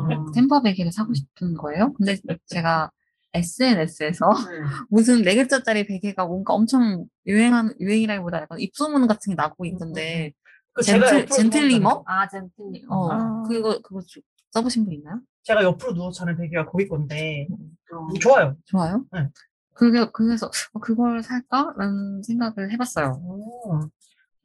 [0.09, 0.31] 음.
[0.33, 1.93] 템퍼 베개를 사고 싶은 거예요.
[1.93, 2.17] 근데
[2.47, 2.89] 제가
[3.37, 4.59] SNS에서 네.
[4.89, 10.33] 무슨 네 글자짜리 베개가 뭔가 엄청 유행한, 유행이라기보다 약간 입소문 같은 게 나고 있던데,
[10.73, 12.03] 그 젠틀, 젠틀리머?
[12.05, 12.85] 아, 젠틀리.
[12.89, 13.43] 어, 아.
[13.47, 14.21] 그거, 그거 주-
[14.51, 15.19] 써보신 분 있나요?
[15.43, 17.47] 제가 옆으로 누워서 자는 베개가 거기 건데
[17.93, 18.07] 어.
[18.19, 18.55] 좋아요.
[18.65, 19.03] 좋아요?
[19.13, 19.27] 네.
[19.73, 21.73] 그게, 그래서, 어, 그걸 살까?
[21.77, 23.21] 라는 생각을 해봤어요.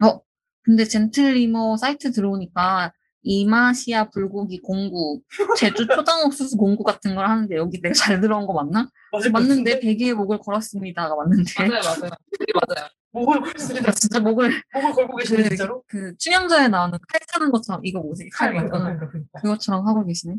[0.00, 0.20] 어.
[0.64, 5.20] 근데 젠틀리머 사이트 들어오니까 이마시아 불고기 공구,
[5.56, 8.88] 제주 초당 옥수수 공구 같은 걸 하는데 여기 내가 잘 들어온 거 맞나?
[9.32, 12.10] 맞는데 베개에 목을 걸었습니다가 맞는데 맞아요, 맞아요.
[12.38, 12.88] 그게 맞아요.
[13.12, 13.92] 목을 걸습니다.
[13.92, 15.82] 진짜 목을 목을 걸고 계시네 진짜로.
[15.86, 18.28] 그 춘향전에 나오는 칼 차는 것처럼 이거 뭐지?
[18.30, 18.52] 칼.
[18.52, 19.40] 그러니까, 그러니까.
[19.40, 20.36] 그것처럼 하고 계시네.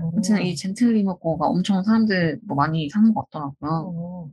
[0.00, 3.92] 아무튼 이 젠틀리머 거가 엄청 사람들 뭐 많이 사는 것 같더라고요.
[3.94, 4.30] 어.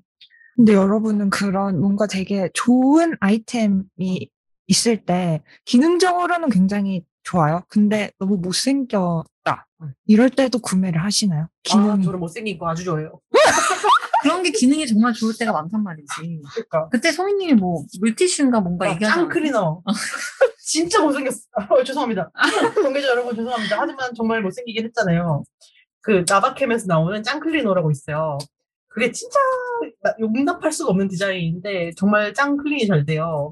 [0.56, 4.30] 근데 여러분은 그런 뭔가 되게 좋은 아이템이
[4.68, 7.64] 있을 때 기능적으로는 굉장히 좋아요.
[7.70, 9.68] 근데 너무 못생겼다.
[10.06, 11.44] 이럴 때도 구매를 하시나요?
[11.44, 12.04] 아, 기능이.
[12.04, 13.20] 저는 못생긴 거 아주 좋아해요.
[14.22, 16.06] 그런 게 기능이 정말 좋을 때가 많단 말이지.
[16.54, 16.90] 그러니까.
[16.90, 19.30] 그때 소민님이 뭐 물티슈인가 뭔가 짱 얘기하잖아요.
[19.30, 19.82] 클리너.
[20.64, 21.40] 진짜 못생겼어.
[21.70, 22.30] 어, 죄송합니다.
[22.84, 23.78] 관계자 여러분 죄송합니다.
[23.80, 25.44] 하지만 정말 못생기긴 했잖아요.
[26.02, 28.38] 그 나바캠에서 나오는 짱 클리너라고 있어요.
[28.90, 29.40] 그게 진짜
[30.04, 33.52] 나- 용납할 수가 없는 디자인인데 정말 짱 클린이 잘 돼요.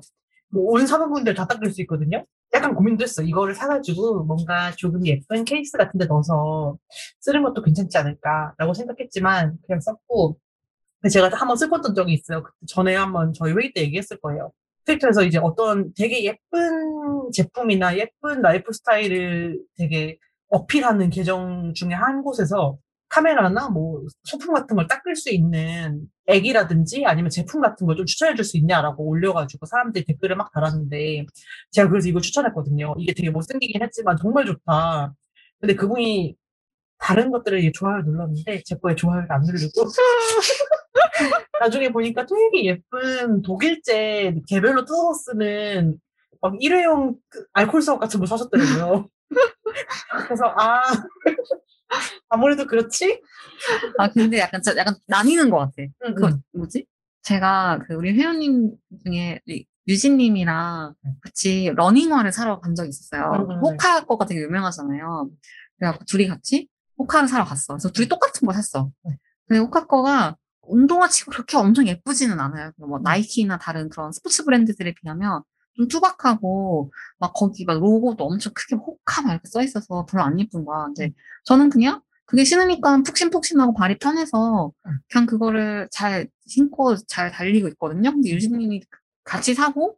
[0.52, 2.26] 뭐 온 사방분들 다 닦을 수 있거든요.
[2.54, 3.22] 약간 고민도 했어.
[3.22, 6.78] 이거를 사가지고 뭔가 조금 예쁜 케이스 같은 데 넣어서
[7.20, 10.38] 쓰는 것도 괜찮지 않을까라고 생각했지만 그냥 썼고
[11.12, 12.44] 제가 한번 써봤던 적이 있어요.
[12.44, 14.52] 그때 전에 한번 저희 회의 때 얘기했을 거예요.
[14.86, 20.18] 트위터에서 이제 어떤 되게 예쁜 제품이나 예쁜 라이프 스타일을 되게
[20.50, 22.78] 어필하는 계정 중에 한 곳에서
[23.10, 28.36] 카메라나 뭐 소품 같은 걸 닦을 수 있는 액이라든지 아니면 제품 같은 걸 좀 추천해
[28.36, 31.26] 줄 수 있냐라고 올려가지고 사람들이 댓글을 막 달았는데
[31.72, 32.96] 제가 그래서 이걸 추천했거든요.
[33.00, 35.14] 이게 되게 못생기긴 했지만 정말 좋다.
[35.60, 36.36] 근데 그분이
[37.00, 39.72] 다른 것들을 좋아요 눌렀는데 제 거에 좋아요를 안 누르고
[41.62, 46.00] 나중에 보니까 되게 예쁜 독일제 개별로 뜯어서 쓰는
[46.42, 49.10] 막 일회용 그 알콜 수업 같은 거 사셨더라고요.
[50.28, 50.82] 그래서 아
[52.30, 53.22] 아무래도 그렇지?
[53.98, 55.74] 아 근데 약간 약간 나뉘는 것 같아.
[56.06, 56.42] 응, 그 응.
[56.54, 56.86] 뭐지?
[57.24, 63.48] 제가 그 우리 회원님 중에 이 유진님이랑 같이 러닝화를 사러 간 적이 있었어요.
[63.50, 63.60] 응.
[63.60, 65.30] 호카 거가 되게 유명하잖아요.
[65.78, 66.68] 그래갖고 둘이 같이
[66.98, 67.74] 호카를 사러 갔어.
[67.74, 68.92] 그래서 둘이 똑같은 거 샀어.
[69.48, 72.72] 근데 호카 거가 운동화 치고 그렇게 엄청 예쁘지는 않아요.
[72.78, 75.42] 뭐 나이키나 다른 그런 스포츠 브랜드들에 비하면
[75.76, 80.40] 좀 투박하고 막 거기 막 로고도 엄청 크게 호카 막 이렇게 써 있어서 별로 안
[80.40, 80.86] 예쁜 거야.
[80.86, 81.14] 근데
[81.46, 84.72] 저는 그냥 그게 신으니까 푹신푹신하고 발이 편해서
[85.10, 88.12] 그냥 그거를 잘 신고 잘 달리고 있거든요.
[88.12, 88.84] 근데 유진님이
[89.24, 89.98] 같이 사고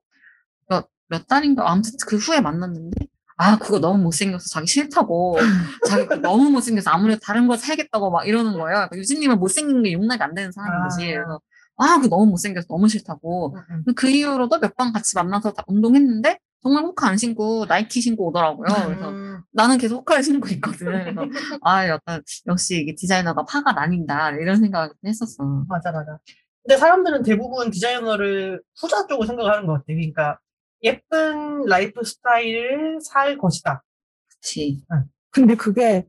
[0.70, 3.08] 몇, 몇 달인가 아무튼 그 후에 만났는데
[3.38, 5.38] 아 그거 너무 못생겨서 자기 싫다고
[5.90, 8.76] 자기 그거 너무 못생겨서 아무래도 다른 거 사야겠다고 막 이러는 거예요.
[8.76, 11.04] 그러니까 유진님은 못생긴 게 용납이 안 되는 사람인 거지.
[11.04, 11.24] 아.
[11.26, 11.42] 그래서
[11.82, 13.94] 아 그거 너무 못생겨서 너무 싫다고 응, 응.
[13.96, 18.68] 그 이후로도 몇 번 같이 만나서 다 운동했는데 정말 호카 안 신고 나이키 신고 오더라고요.
[18.86, 20.86] 그래서 음, 나는 계속 호카를 신고 있거든.
[20.86, 21.22] 그래서
[21.64, 25.44] 아, 어떤 역시 이게 디자이너가 파가 나뉜다 이런 생각을 했었어.
[25.68, 26.20] 맞아 맞아.
[26.64, 29.86] 근데 사람들은 대부분 디자이너를 후자 쪽으로 생각하는 것 같아.
[29.88, 30.38] 그러니까
[30.84, 33.84] 예쁜 라이프 스타일을 살 것이다.
[34.30, 34.84] 그치.
[35.32, 36.06] 근데 그게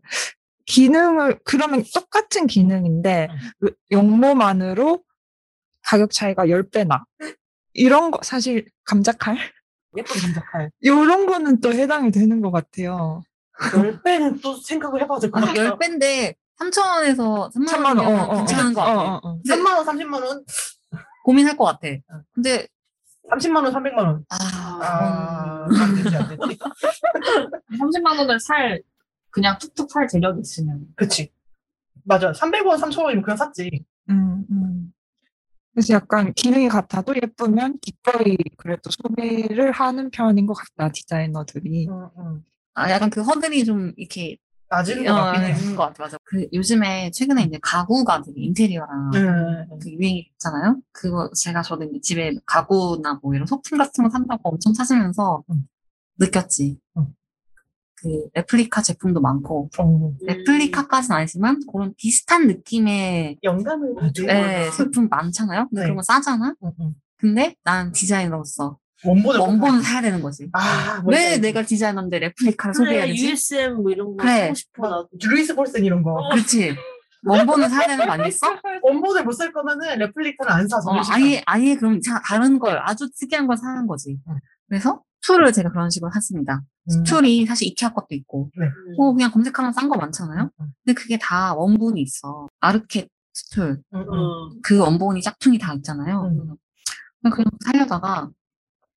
[0.66, 5.02] 기능을 그러면 똑같은 기능인데 그 용모만으로
[5.84, 7.02] 가격 차이가 10배나
[7.74, 9.36] 이런 거 사실 감자칼
[9.96, 10.70] 예쁜 감자칼.
[10.80, 13.22] 이런 거는 또 해당이 되는 것 같아요.
[13.58, 15.76] 10배는 또 생각을 해봐야 될것 아, 같아.
[15.76, 19.00] 10배인데 3천원에서 3만원 3만 원, 어, 이면 어, 괜찮은 것 같아.
[19.00, 19.38] 어, 어, 어.
[19.46, 20.44] 3만원, 30만원,
[21.24, 21.88] 고민할 것 같아.
[22.32, 22.66] 근데
[23.30, 24.24] 30만원, 300만원.
[24.30, 24.36] 아,
[24.82, 26.58] 아, 그건 안 되지, 안 되지.
[27.80, 28.82] 30만 원을 살
[29.30, 31.30] 그냥 툭툭 살 재력이 있으면 그치.
[32.04, 32.32] 맞아.
[32.32, 33.84] 300원, 3,000원이면 그냥 샀지.
[34.10, 34.92] 음, 음.
[35.74, 41.88] 그래서 약간 기능이 같아도 예쁘면 기꺼이 그래도 소비를 하는 편인 것 같다 디자이너들이.
[41.88, 42.44] 응, 응.
[42.74, 44.36] 아, 약간 그 허들이 좀 이렇게
[44.68, 45.50] 낮은 것 어, 같긴 해.
[45.50, 46.02] 있는 것 같아.
[46.04, 46.18] 맞아.
[46.24, 50.80] 그 요즘에 최근에 이제 가구가 되게 인테리어랑 응, 그 유행이 있잖아요.
[50.92, 55.66] 그거 제가 저도 이제 집에 가구나 뭐 이런 소품 같은 거 산다고 엄청 찾으면서 응.
[56.18, 56.78] 느꼈지.
[58.06, 58.10] 응.
[58.10, 65.68] 그 레플리카 제품도 많고 어, 레플리카까지는 아니지만 그런 비슷한 느낌의 영감을 받은 예, 제품 많잖아요.
[65.68, 65.84] 근데 네.
[65.86, 66.54] 그런 거 싸잖아.
[67.18, 70.48] 근데 난 디자이너로서 원본을 원본을 사야 되는 거지.
[70.52, 71.40] 아, 왜 알지.
[71.40, 73.26] 내가 디자이너인데 레플리카를 그래, 소비해야 되지?
[73.30, 74.42] USM 뭐 이런 거 그래.
[74.42, 74.88] 사고 싶어.
[74.88, 76.28] 나 루이스 폴슨 이런 거.
[76.30, 76.76] 그렇지.
[77.24, 78.46] 원본을 사야 되는 거 아니겠어?
[78.82, 80.78] 원본을 못 살 거면은 레플리카는 안 사.
[80.78, 84.18] 어, 아예, 아예 그럼 자, 다른 걸, 아주 특이한 걸 사는 거지.
[84.28, 84.34] 응.
[84.68, 86.62] 그래서 스툴을 제가 그런 식으로 샀습니다.
[86.90, 87.04] 음.
[87.04, 88.50] 스툴이 사실 이케아 것도 있고,
[88.96, 90.50] 뭐 그냥 검색하면 싼 거 많잖아요?
[90.60, 92.48] 응, 근데 그게 다 원본이 있어.
[92.60, 93.08] 아르텍
[93.52, 93.82] 스툴.
[93.94, 94.14] 응, 응.
[94.14, 94.60] 음.
[94.62, 96.24] 그 원본이 짝퉁이 다 있잖아요.
[96.24, 96.56] 응.
[97.22, 98.30] 그래서 그냥 살려다가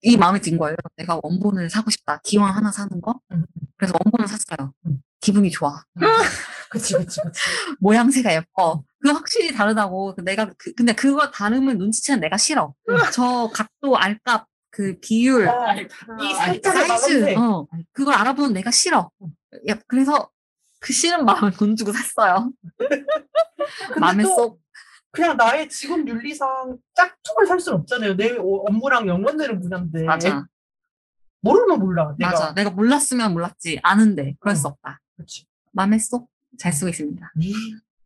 [0.01, 0.76] 이 마음에 든 거예요.
[0.97, 2.19] 내가 원본을 사고 싶다.
[2.23, 3.19] 기왕 하나 사는 거.
[3.32, 3.45] 응.
[3.78, 4.73] 그래서 원본을 샀어요.
[4.88, 4.99] 응.
[5.21, 5.84] 기분이 좋아.
[6.69, 7.39] 그치, 그치, 그치.
[7.80, 8.84] 모양새가 예뻐.
[8.99, 10.15] 그거 확실히 다르다고.
[10.15, 12.73] 그 내가 그, 근데 그거 다름을 눈치채는 내가 싫어.
[13.13, 17.36] 저 각도 알값 그 비율, 아, 아니, 이 살짝의 사이즈.
[17.38, 19.09] 어, 그걸 알아보는 내가 싫어.
[19.69, 20.30] 야, 그래서
[20.82, 22.51] 그 싫은 마음을 돈 주고 샀어요.
[23.97, 24.59] 마음에 또 쏙.
[25.11, 28.17] 그냥 나의 직업 윤리상 짝퉁을 살 수는 없잖아요.
[28.17, 30.03] 내 어- 업무랑 연관되는 분야인데.
[30.03, 30.45] 맞아.
[31.39, 32.13] 모르면 몰라.
[32.19, 32.32] 내가.
[32.32, 32.53] 맞아.
[32.53, 33.80] 내가 몰랐으면 몰랐지.
[33.82, 34.59] 아는데 그럴 응.
[34.59, 34.99] 수 없다.
[35.15, 35.45] 그치.
[35.71, 36.28] 마음에 쏙
[36.59, 37.32] 잘 쓰고 있습니다.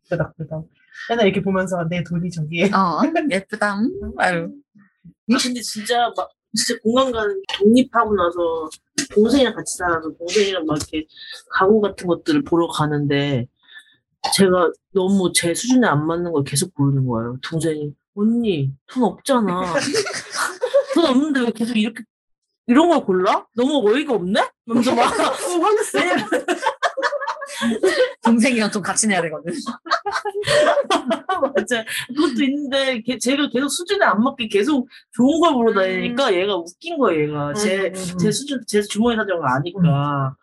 [0.08, 0.62] 그다 그다.
[1.08, 2.70] 맨날 이렇게 보면서 내 돈이 저기에.
[2.72, 3.74] 어, 예쁘다.
[3.80, 3.90] 음.
[4.18, 4.30] 아,
[5.42, 8.68] 근데 진짜 막 진짜 공감 가는 게 독립하고 나서
[9.14, 11.06] 동생이랑 같이 살아서 동생이랑 막 이렇게
[11.50, 13.46] 가구 같은 것들을 보러 가는데
[14.36, 17.38] 제가 너무 제 수준에 안 맞는 걸 계속 보이는 거예요.
[17.42, 19.72] 동생이 언니 돈 없잖아.
[20.94, 22.02] 돈 없는데 왜 계속 이렇게
[22.66, 23.46] 이런 걸 골라?
[23.56, 24.40] 너무 어이가 없네?
[24.66, 25.12] 먼저 막
[25.94, 26.28] 왜냐면
[28.24, 29.52] 동생이랑 좀 같이 내야 되거든.
[31.54, 31.84] 맞아.
[32.08, 36.98] 그것도 있는데 걔- 제가 계속 수준에 안 맞게 계속 좋은 걸 보러 다니니까 얘가 웃긴
[36.98, 37.22] 거예요.
[37.28, 40.34] 얘가 제 음, 제 수준 제 주머니 사정을 아니까.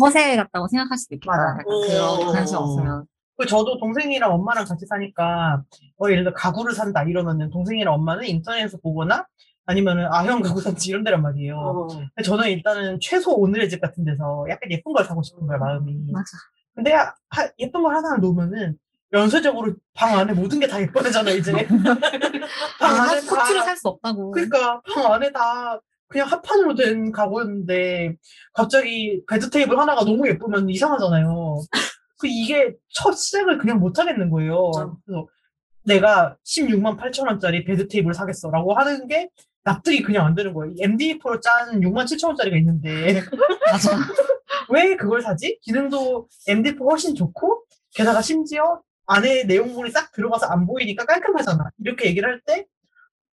[0.00, 1.32] 허세 같다고 생각할 수도 있겠다.
[1.36, 1.62] 맞아.
[1.64, 2.32] 그런 어.
[2.32, 3.04] 관심 없으면.
[3.36, 5.62] 그 저도 동생이랑 엄마랑 같이 사니까
[6.02, 9.26] 어 예를 들어 가구를 산다 이러면은 동생이랑 엄마는 인터넷에서 보거나
[9.72, 11.54] 아니면은 아형 가구 산지 이런 데란 말이에요.
[11.58, 11.86] 어.
[11.88, 15.94] 근데 저는 일단은 최소 오늘의 집 같은 데서 약간 예쁜 걸 사고 싶은 거야 마음이.
[16.10, 16.24] 맞아.
[16.74, 18.78] 근데 하- 하- 예쁜 걸 하나 놓으면은
[19.12, 21.52] 연쇄적으로 방 안에 모든 게 다 예뻐지잖아 이제.
[22.80, 24.30] 방 아, 안에 코트를 다살수 없다고.
[24.30, 28.16] 그러니까 방 안에 다 그냥 합판으로 된 가구였는데
[28.54, 31.60] 갑자기 베드 테이블 하나가 너무 예쁘면 이상하잖아요.
[32.18, 34.70] 그 이게 첫 시작을 그냥 못 하겠는 거예요.
[35.04, 35.26] 그래서
[35.84, 39.28] 내가 16만 8천 원짜리 베드 테이블 사겠어라고 하는 게
[39.68, 40.74] 납득이 그냥 안 되는 거예요.
[40.74, 43.20] MDF로 짠 6만 7천 원짜리가 있는데
[43.70, 43.90] 맞아.
[44.70, 45.58] 왜 그걸 사지?
[45.62, 47.64] 기능도 MDF 훨씬 좋고
[47.94, 51.70] 게다가 심지어 안에 내용물이 싹 들어가서 안 보이니까 깔끔하잖아.
[51.78, 52.66] 이렇게 얘기를 할 때,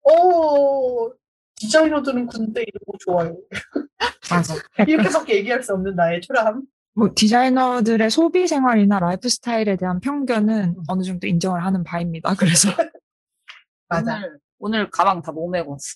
[0.03, 1.11] 어,
[1.57, 3.37] 디자이너들은 근데 이런 거 좋아요.
[4.29, 4.55] 맞아.
[4.87, 6.63] 이렇게밖에 얘기할 수 없는 나의 초라함.
[6.93, 12.33] 뭐 디자이너들의 소비 생활이나 라이프 스타일에 대한 편견은 어느 정도 인정을 하는 바입니다.
[12.35, 12.69] 그래서
[13.89, 14.15] 맞아.
[14.15, 15.95] 오늘, 오늘 가방 다 너무 메고 왔어.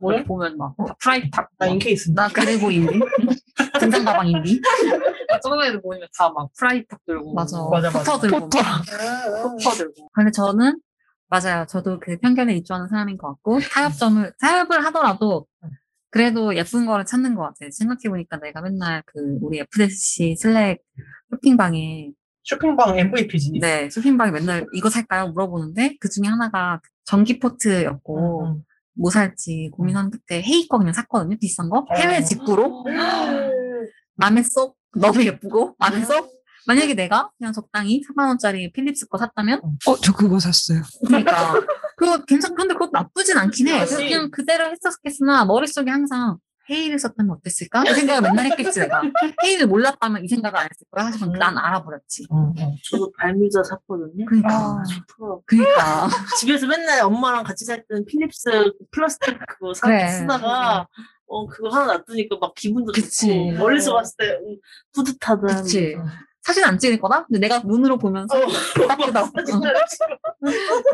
[0.00, 0.24] 뭘?
[0.24, 1.48] 보면 막, 다 프라이탁.
[1.58, 2.12] 나 인케이스.
[2.12, 2.88] 나 그리고 인디.
[3.80, 4.60] 등산 가방 인디.
[5.42, 7.34] 저번에도 보면 다 막 프라이탁 들고.
[7.34, 7.56] 맞아.
[7.70, 7.98] 맞아, 맞아.
[7.98, 8.38] 포터 들고.
[8.40, 8.58] 포터.
[9.62, 10.08] 포터 들고.
[10.12, 10.78] 근데 저는
[11.28, 11.66] 맞아요.
[11.68, 15.46] 저도 그 편견에 일조하는 사람인 것 같고 타협점을 타협을 하더라도
[16.10, 17.70] 그래도 예쁜 거를 찾는 것 같아요.
[17.70, 20.78] 생각해보니까 내가 맨날 그 우리 FDSC 슬랙
[21.30, 22.10] 쇼핑방에
[22.44, 23.58] 쇼핑방 MVP지.
[23.60, 28.62] 네 쇼핑방에 맨날 이거 살까요 물어보는데 그 중에 하나가 전기 포트였고 응,
[28.98, 31.36] 뭐 살지 고민한 끝에 헤이 거 그냥 샀거든요.
[31.40, 32.24] 비싼 거 해외 어.
[32.24, 32.96] 직구로 응.
[34.16, 36.28] 마음에 쏙 너무 예쁘고 마음에 쏙
[36.66, 40.82] 만약에 내가 그냥 적당히 3만 원짜리 필립스 거 샀다면 어, 저 그거 샀어요.
[41.06, 41.54] 그러니까
[41.96, 43.86] 그거 괜찮 근데 그것도 나쁘진 않긴 해.
[43.86, 46.36] 그냥 그대로 했었겠으나 머릿속에 항상
[46.70, 47.82] 헤이를 샀다면 어땠을까?
[47.84, 49.02] 이 생각을 맨날 했겠지 내가.
[49.44, 51.06] 헤이를 몰랐다면 이 생각을 안 했을 거야.
[51.06, 52.26] 하지만 난 알아버렸지.
[52.32, 52.76] 응, 응.
[52.90, 54.24] 저도 발뮤다 샀거든요.
[54.26, 54.48] 그러니까.
[54.50, 54.82] 아.
[54.84, 55.42] 좋더라고요.
[55.46, 56.08] 그러니까.
[56.38, 60.08] 집에서 맨날 엄마랑 같이 살 때는 필립스 플라스틱 그거 사, 그래.
[60.08, 60.86] 쓰다가
[61.26, 63.26] 어 그거 하나 놔두니까 막 기분도 그치.
[63.28, 64.56] 좋고 멀리서 봤을 때 음,
[64.94, 65.62] 뿌듯하다.
[65.62, 65.96] 그치.
[66.42, 67.26] 사진 안 찍을 거다?
[67.26, 68.40] 근데 내가 눈으로 보면서 어,
[68.90, 69.30] 예쁘다.
[69.44, 69.72] 진짜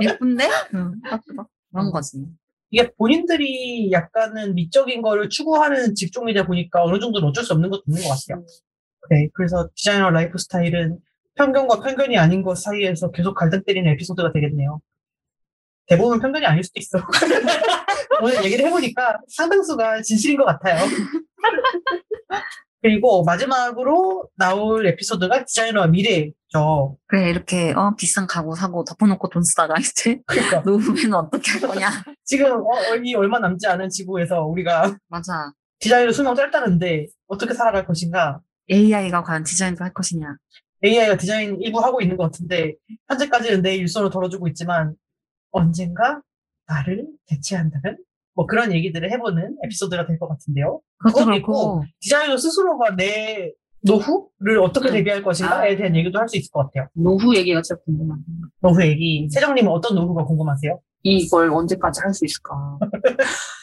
[0.00, 0.48] 예쁜데?
[0.74, 1.46] 응, 예쁘다.
[1.70, 2.26] 그런 거지.
[2.74, 8.02] 이게 본인들이 약간은 미적인 거를 추구하는 직종이다 보니까 어느 정도는 어쩔 수 없는 것도 있는
[8.02, 8.44] 것 같아요.
[9.10, 10.98] 네, 그래서 디자이너 라이프 스타일은
[11.36, 14.80] 편견과 편견이 아닌 것 사이에서 계속 갈등 때리는 에피소드가 되겠네요.
[15.86, 16.98] 대부분 편견이 아닐 수도 있어.
[18.20, 20.84] 오늘 얘기를 해보니까 상당수가 진실인 것 같아요.
[22.84, 26.98] 그리고 마지막으로 나올 에피소드가 디자이너와 미래죠.
[27.06, 31.88] 그래, 이렇게, 어, 비싼 가구 사고 덮어놓고 돈 쓰다가 이제 그러니까 노후에는 어떻게 할 거냐.
[32.24, 35.50] 지금 어, 이 얼마 남지 않은 지구에서 우리가 맞아.
[35.78, 38.40] 디자이너 수명 짧다는데 어떻게 살아갈 것인가?
[38.70, 40.36] AI가 과연 디자인을 할 것이냐.
[40.84, 42.74] AI가 디자인 일부 하고 있는 것 같은데
[43.08, 44.94] 현재까지는 내 일손을 덜어주고 있지만
[45.52, 46.20] 언젠가
[46.66, 47.96] 나를 대체한다면
[48.34, 50.80] 뭐 그런 얘기들을 해보는 에피소드가 될 것 같은데요.
[50.98, 54.92] 그것도 그렇고, 디자이너 스스로가 내 노후를 어떻게 음.
[54.94, 56.88] 대비할 것인가에 대한 얘기도 할 수 있을 것 같아요.
[56.94, 58.18] 노후 얘기가 진짜 궁금한
[58.60, 59.28] 노후 얘기.
[59.30, 60.80] 세정님은 어떤 노후가 궁금하세요?
[61.02, 62.78] 이걸 언제까지 할 수 있을까?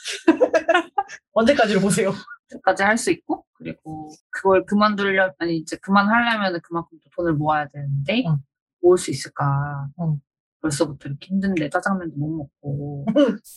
[1.34, 2.14] 언제까지로 보세요?
[2.52, 8.24] 언제까지 할 수 있고, 그리고 그걸 그만두려, 아니, 이제 그만하려면 그만큼 또 돈을 모아야 되는데,
[8.28, 8.38] 응.
[8.82, 9.88] 모을 수 있을까?
[10.02, 10.20] 응.
[10.62, 13.06] 벌써부터 이렇게 힘든데 짜장면도 못 먹고.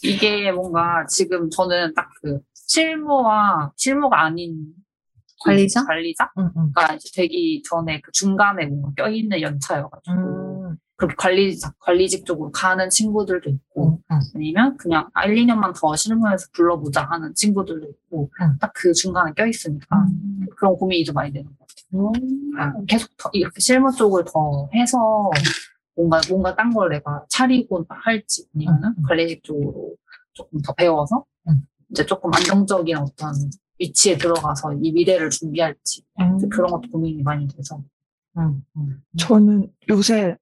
[0.03, 4.65] 이게 뭔가 지금 저는 딱 그 실무와 실무가 아닌
[5.45, 5.85] 관리자?
[5.85, 6.73] 관리자가 응, 응.
[6.97, 10.71] 이제 되기 전에 그 중간에 뭔가 껴있는 연차여가지고.
[10.71, 14.21] 음, 그렇게 관리, 관리직 쪽으로 가는 친구들도 있고, 응, 응.
[14.37, 18.57] 아니면 그냥 1, 2년만 더 실무에서 불러보자 하는 친구들도 있고, 응.
[18.61, 20.07] 딱그 중간에 껴있으니까,
[20.57, 22.13] 그런 고민이 좀 많이 되는 것 같아요.
[22.59, 25.31] 아, 계속 더, 이렇게 실무 쪽을 더 해서,
[25.97, 29.03] 뭔가, 뭔가 딴 걸 내가 차리고 할지, 아니면은 응, 응.
[29.05, 29.95] 관리직 쪽으로
[30.33, 31.67] 조금 더 배워서, 응.
[31.91, 33.35] 이제 조금 안정적인 어떤
[33.79, 36.05] 위치에 들어가서 이 미래를 준비할지,
[36.51, 37.83] 그런 것도 고민이 많이 돼서.
[39.17, 40.37] 저는 요새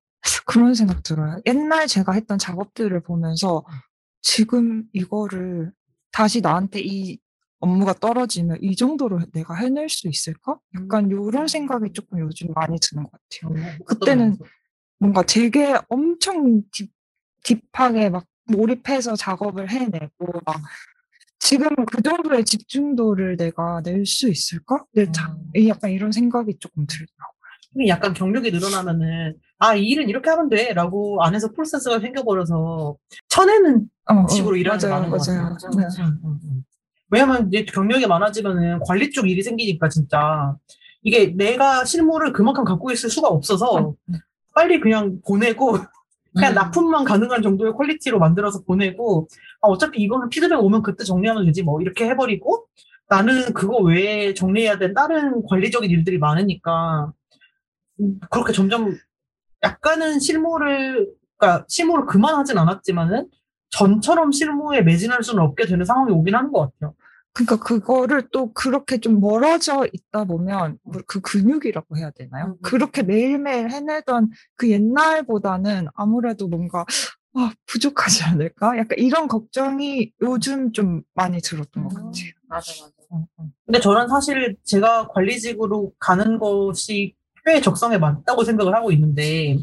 [0.47, 1.41] 그런 생각 들어요.
[1.47, 3.65] 옛날 제가 했던 작업들을 보면서
[4.21, 5.73] 지금 이거를
[6.11, 7.19] 다시 나한테 이
[7.59, 10.59] 업무가 떨어지면 이 정도로 내가 해낼 수 있을까?
[10.75, 13.79] 약간 이런 생각이 조금 요즘 많이 드는 것 같아요.
[13.85, 14.37] 그때는
[15.03, 16.89] 뭔가 되게 엄청 딥,
[17.43, 20.61] 딥하게 막 몰입해서 작업을 해내고 막
[21.41, 24.85] 지금 그 정도의 집중도를 내가 낼 수 있을까?
[24.95, 25.51] 내 자, 음.
[25.57, 27.89] 이 약간 이런 생각이 조금 들더라고요.
[27.89, 30.73] 약간 경력이 늘어나면은 아, 이 일은 이렇게 하면 돼.
[30.73, 32.97] 라고 안에서 프로세스가 생겨버려서
[33.29, 35.49] 쳐내는 어, 식으로 어, 일하는 게 맞아요, 많은 것 맞아요.
[35.49, 35.71] 같아요.
[35.77, 35.85] 네.
[35.99, 36.65] 응, 응, 응.
[37.11, 40.55] 왜냐면 이제 경력이 많아지면은 관리 쪽 일이 생기니까 진짜
[41.03, 43.95] 이게 내가 실무를 그만큼 갖고 있을 수가 없어서
[44.55, 45.73] 빨리 그냥 보내고
[46.35, 46.55] 그냥 음.
[46.55, 49.29] 납품만 가능한 정도의 퀄리티로 만들어서 보내고
[49.61, 52.67] 아, 어차피 이거는 피드백 오면 그때 정리하면 되지 뭐 이렇게 해버리고
[53.09, 57.13] 나는 그거 외에 정리해야 된 다른 관리적인 일들이 많으니까
[58.01, 58.97] 음, 그렇게 점점
[59.63, 63.29] 약간은 실무를 그러니까 실무를 그만하진 않았지만은
[63.71, 66.95] 전처럼 실무에 매진할 수는 없게 되는 상황이 오긴 하는 것 같아요.
[67.35, 72.47] 그러니까 그거를 또 그렇게 좀 멀어져 있다 보면 뭐그 근육이라고 해야 되나요?
[72.47, 72.57] 음, 음.
[72.63, 76.85] 그렇게 매일매일 해내던 그 옛날보다는 아무래도 뭔가
[77.35, 78.77] 아, 부족하지 않을까?
[78.77, 82.13] 약간 이런 걱정이 요즘 좀 많이 들었던 것 같아요.
[82.47, 83.27] 맞아, 맞아.
[83.65, 87.15] 근데 저는 사실 제가 관리직으로 가는 것이
[87.45, 89.57] 꽤 적성에 맞다고 생각을 하고 있는데,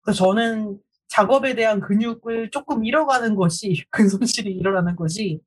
[0.00, 5.40] 그래서 저는 작업에 대한 근육을 조금 잃어가는 것이, 근손실이 일어나는 것이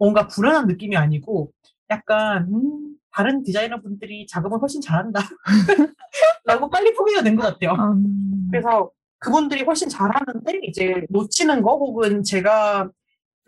[0.00, 1.52] 뭔가 불안한 느낌이 아니고,
[1.90, 5.20] 약간, 음, 다른 디자이너 분들이 작업을 훨씬 잘한다.
[6.44, 7.72] 라고 빨리 포기가 된 것 같아요.
[7.92, 12.88] 음, 그래서 그분들이 훨씬 잘하는데 이제 놓치는 거 혹은 제가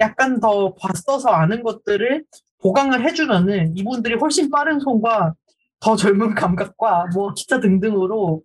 [0.01, 2.25] 약간 더 봤어서 아는 것들을
[2.61, 5.33] 보강을 해주면은 이분들이 훨씬 빠른 손과
[5.81, 8.43] 더 젊은 감각과 뭐 기타 등등으로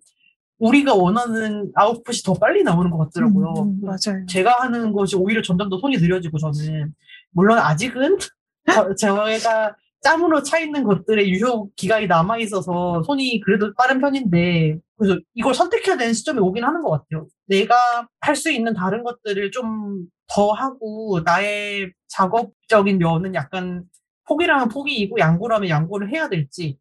[0.58, 3.52] 우리가 원하는 아웃풋이 더 빨리 나오는 것 같더라고요.
[3.58, 4.24] 음, 맞아요.
[4.26, 6.94] 제가 하는 것이 오히려 점점 더 손이 느려지고 저는
[7.38, 8.18] 물론 아직은
[8.74, 15.20] 저, 저희가 짬으로 차 있는 것들의 유효 기간이 남아 있어서 손이 그래도 빠른 편인데 그래서
[15.34, 17.26] 이걸 선택해야 되는 시점이 오긴 하는 것 같아요.
[17.46, 17.76] 내가
[18.20, 23.84] 할 수 있는 다른 것들을 좀 더 하고 나의 작업적인 면은 약간
[24.26, 26.78] 포기라면 포기이고 양보라면 양보를 해야 될지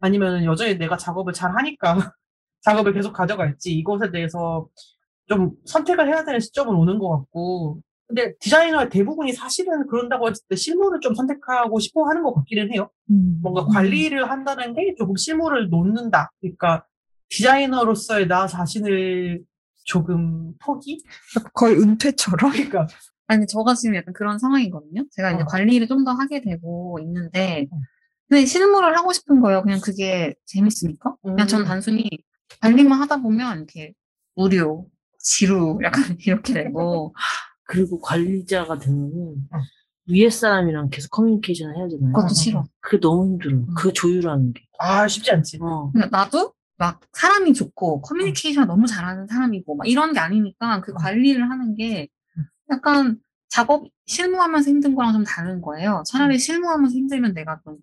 [0.00, 1.94] 아니면 여전히 내가 작업을 잘 하니까
[2.62, 4.66] 작업을 계속 가져갈지 이것에 대해서
[5.28, 10.56] 좀 선택을 해야 되는 시점은 오는 것 같고 근데 디자이너의 대부분이 사실은 그런다고 했을 때
[10.56, 12.90] 실무를 좀 선택하고 싶어 하는 것 같기는 해요.
[13.10, 16.30] 음, 뭔가 관리를 한다는 게 조금 실무를 놓는다.
[16.40, 16.84] 그러니까
[17.30, 19.42] 디자이너로서의 나 자신을
[19.84, 21.02] 조금 포기?
[21.54, 22.52] 거의 은퇴처럼.
[22.52, 22.86] 그러니까
[23.28, 25.04] 아니, 저가 지금 약간 그런 상황이거든요.
[25.10, 25.46] 제가 이제 어.
[25.46, 27.76] 관리를 좀 더 하게 되고 있는데, 어.
[28.28, 29.62] 근데 실무를 하고 싶은 거예요.
[29.62, 31.16] 그냥 그게 재밌으니까.
[31.22, 31.64] 그냥 전 음.
[31.66, 32.08] 단순히
[32.60, 33.92] 관리만 하다 보면 이렇게
[34.36, 34.86] 무료,
[35.18, 37.14] 지루, 약간 이렇게 되고,
[37.66, 39.58] 그리고 관리자가 되면은 어.
[40.08, 42.12] 위에 사람이랑 계속 커뮤니케이션을 해야 되잖아요.
[42.12, 42.64] 그것도 싫어.
[42.80, 43.64] 그게 너무 힘들어.
[43.76, 44.62] 그 조율하는 게.
[44.78, 45.58] 아 쉽지 않지.
[45.60, 45.90] 어.
[45.92, 51.50] 그러니까 나도 막 사람이 좋고 커뮤니케이션 너무 잘하는 사람이고 막 이런 게 아니니까 그 관리를
[51.50, 52.08] 하는 게
[52.70, 56.02] 약간 작업 실무하면서 힘든 거랑 좀 다른 거예요.
[56.06, 57.76] 차라리 실무하면서 힘들면 내가 좀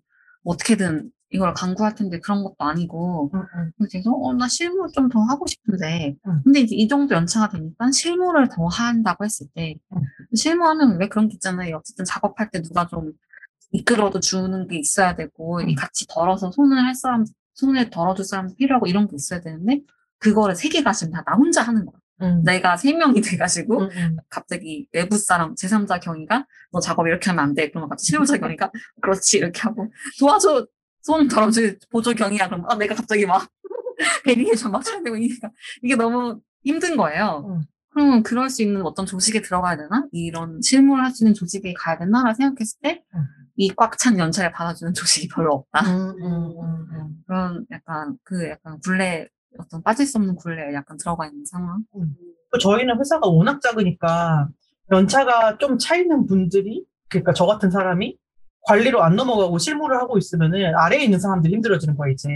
[0.44, 3.30] 어떻게든 이걸 강구할 텐데 그런 것도 아니고
[3.78, 6.40] 그래서 어, 나 실무 좀 더 하고 싶은데 응.
[6.44, 10.02] 근데 이제 이 정도 연차가 되니까 실무를 더 한다고 했을 때 응.
[10.34, 11.76] 실무하면 왜 그런 게 있잖아요.
[11.78, 13.12] 어쨌든 작업할 때 누가 좀
[13.72, 15.74] 이끌어도 주는 게 있어야 되고 이 응.
[15.74, 17.24] 같이 덜어서 손을 할 사람
[17.54, 19.80] 손을 덜어줄 사람도 필요하고 이런 게 있어야 되는데
[20.18, 21.98] 그거를 세 개가 지금 다 나 혼자 하는 거야.
[22.22, 22.42] 음.
[22.44, 24.16] 내가 세 명이 돼가지고 음, 음.
[24.30, 27.70] 갑자기 외부 사람 제3자 경위가 너 작업 이렇게 하면 안 돼.
[27.70, 28.70] 그러면 갑자기 실무자 경위가
[29.02, 30.66] 그렇지 이렇게 하고 도와줘
[31.04, 32.48] 손 덜어줄 보조 경위야.
[32.48, 33.46] 그럼 아 내가 갑자기 막
[34.24, 35.50] variation 막 쳐야 되고 이니까
[35.82, 37.44] 이게 너무 힘든 거예요.
[37.46, 37.62] 음.
[37.90, 40.06] 그러면 그럴 수 있는 어떤 조직에 들어가야 되나?
[40.12, 43.20] 이런 실무를 할 수 있는 조직에 가야 되나라 생각했을 때 음.
[43.56, 45.82] 이 꽉 찬 연차를 받아주는 조직이 별로 없다.
[45.86, 47.22] 음.
[47.26, 49.28] 그런 약간 그 약간 굴레
[49.58, 51.84] 어떤 빠질 수 없는 굴레에 약간 들어가 있는 상황.
[52.50, 54.48] 또 저희는 회사가 워낙 작으니까
[54.90, 58.16] 연차가 좀차 있는 분들이 그러니까 저 같은 사람이
[58.64, 62.28] 관리로 안 넘어가고 실무를 하고 있으면은 아래에 있는 사람들이 힘들어지는 거야 이제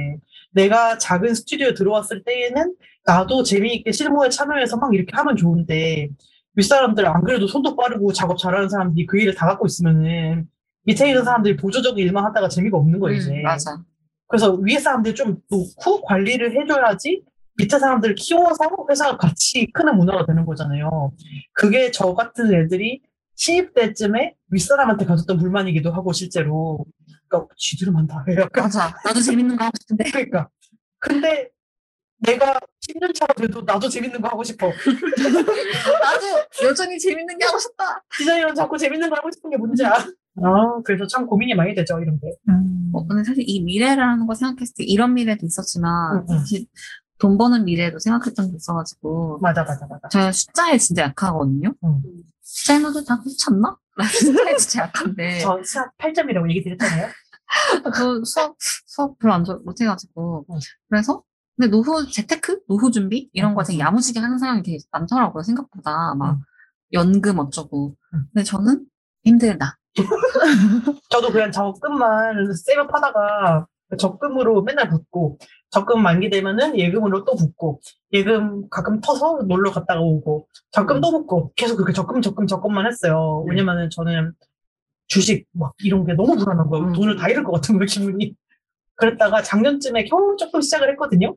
[0.52, 2.74] 내가 작은 스튜디오에 들어왔을 때에는
[3.04, 6.08] 나도 재미있게 실무에 참여해서 막 이렇게 하면 좋은데
[6.54, 10.46] 윗사람들 안 그래도 손도 빠르고 작업 잘하는 사람들이 그 일을 다 갖고 있으면은
[10.82, 13.30] 밑에 있는 사람들이 보조적인 일만 하다가 재미가 없는 거예요 이제.
[13.30, 13.82] 음, 맞아.
[14.26, 17.22] 그래서 위에 사람들 좀 놓고 관리를 해줘야지
[17.56, 21.12] 밑에 사람들을 키워서 회사가 같이 크는 문화가 되는 거잖아요.
[21.52, 23.00] 그게 저 같은 애들이
[23.34, 26.84] 신입 때쯤에 윗사람한테 가졌던 불만이기도 하고 실제로
[27.28, 28.94] 그러니까 쥐들은 많다 약간 맞아.
[29.04, 30.04] 나도 재밌는 거 하고 싶은데.
[30.10, 30.48] 그러니까
[30.98, 31.50] 근데
[32.20, 34.66] 내가 10년 차가 돼도 나도 재밌는 거 하고 싶어
[36.02, 36.26] 나도
[36.64, 38.02] 여전히 재밌는 게 하고 싶다.
[38.18, 42.18] 디자이너는 자꾸 재밌는 거 하고 싶은 게 문제야 아 그래서 참 고민이 많이 되죠 이런
[42.18, 42.90] 게 음.
[42.92, 46.64] 어, 근데 사실 이 미래라는 거 생각했을 때 이런 미래도 있었지만 응, 응.
[47.18, 51.74] 돈 버는 미래도 생각했던 게 있어가지고 맞아 맞아 맞아 제가 숫자에 진짜 약하거든요.
[51.84, 52.02] 응.
[52.44, 53.76] 디자이너들 다 않나?
[53.96, 57.08] 나 숫자에 진짜 약한데 저 수학 8점이라고 얘기 드렸잖아요
[57.96, 60.58] 저 수업 수업 별로 안 좋아 못해가지고 응.
[60.88, 61.22] 그래서
[61.56, 66.14] 근데 노후 재테크 노후 준비 이런 거 응, 되게 야무지게 하는 사람이 되게 많더라고요 생각보다
[66.14, 66.42] 막 응.
[66.92, 68.24] 연금 어쩌고 응.
[68.32, 68.86] 근데 저는
[69.24, 69.78] 힘들다.
[71.10, 73.66] 저도 그냥 적금만 세면 파다가
[73.98, 75.38] 적금으로 맨날 붓고
[75.70, 77.80] 적금 만기 되면은 예금으로 또 붓고
[78.12, 83.44] 예금 가끔 터서 놀러 갔다가 오고 적금 또 붓고 계속 그렇게 적금 적금 적금만 했어요.
[83.46, 83.52] 네.
[83.52, 84.32] 왜냐면은 저는
[85.08, 86.86] 주식 막 이런 게 너무 불안한 거예요.
[86.86, 86.92] 음.
[86.92, 88.34] 돈을 다 잃을 것 같은 거예요, 기분이.
[88.96, 91.36] 그랬다가 작년쯤에 겨우 조금 시작을 했거든요.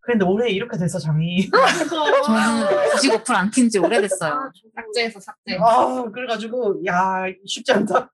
[0.00, 1.48] 그런데 올해 이렇게 돼서 장이.
[2.26, 4.50] 저는 주식 어플 안 킨 지 오래됐어요.
[4.74, 5.58] 삭제해서 삭제.
[5.60, 8.10] 아, 그래가지고, 야, 쉽지 않다.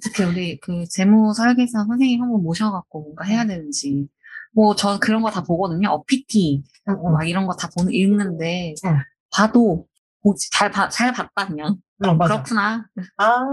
[0.00, 4.06] 특히 우리 그 재무 설계사 선생님 한 번 모셔갖고 뭔가 해야 되는지.
[4.56, 5.90] 뭐, 저 그런 거 다 보거든요.
[5.90, 8.98] 어피티, 막 이런 거 다 보는, 읽는데, 응.
[9.30, 9.86] 봐도,
[10.22, 11.76] 보지, 잘, 봐, 잘 봤다, 그냥.
[12.04, 12.16] 어.
[12.18, 12.86] 그렇구나.
[13.18, 13.44] 아,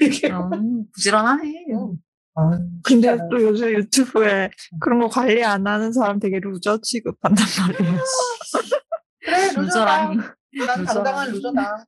[0.00, 0.28] 이렇게.
[0.30, 1.64] 음, 부지런하네.
[2.36, 3.28] 아, 근데 않아요.
[3.30, 4.50] 또 요새 유튜브에
[4.80, 7.98] 그런 거 관리 안 하는 사람 되게 루저 취급한단 말이에요.
[9.24, 9.52] 그래.
[9.56, 10.16] 루저라니.
[10.66, 11.84] 난 당당한 루저다.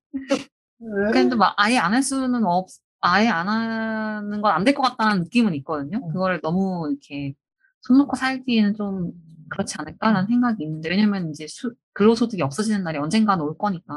[1.12, 2.66] 근데 막 아예 안 할 수는 없,
[3.00, 5.98] 아예 안 하는 건 안 될 것 같다는 느낌은 있거든요.
[6.02, 6.12] 응.
[6.12, 7.34] 그거를 너무 이렇게
[7.82, 9.12] 손 놓고 살기에는 좀
[9.50, 13.94] 그렇지 않을까라는 생각이 있는데, 왜냐면 이제 수, 근로소득이 없어지는 날이 언젠가는 올 거니까.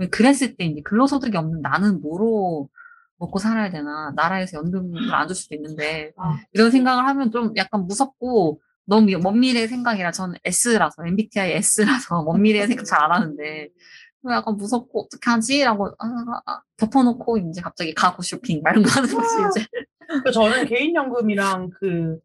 [0.00, 0.10] 응.
[0.10, 2.68] 그랬을 때 이제 근로소득이 없는 나는 뭐로
[3.18, 6.38] 먹고 살아야 되나, 나라에서 연금을 안 줄 수도 있는데, 아.
[6.52, 12.22] 이런 생각을 하면 좀 약간 무섭고, 너무 미- 먼 미래의 생각이라 저는 S라서, MBTI S라서
[12.24, 13.68] 먼 미래의 생각 잘 안 하는데,
[14.30, 15.62] 약간 무섭고 어떻게 하지?
[15.64, 19.66] 라고 아, 아, 덮어놓고 이제 갑자기 가구 쇼핑 막 이런 거 하는 거지 이제.
[20.24, 22.18] 그 저는 개인연금이랑 그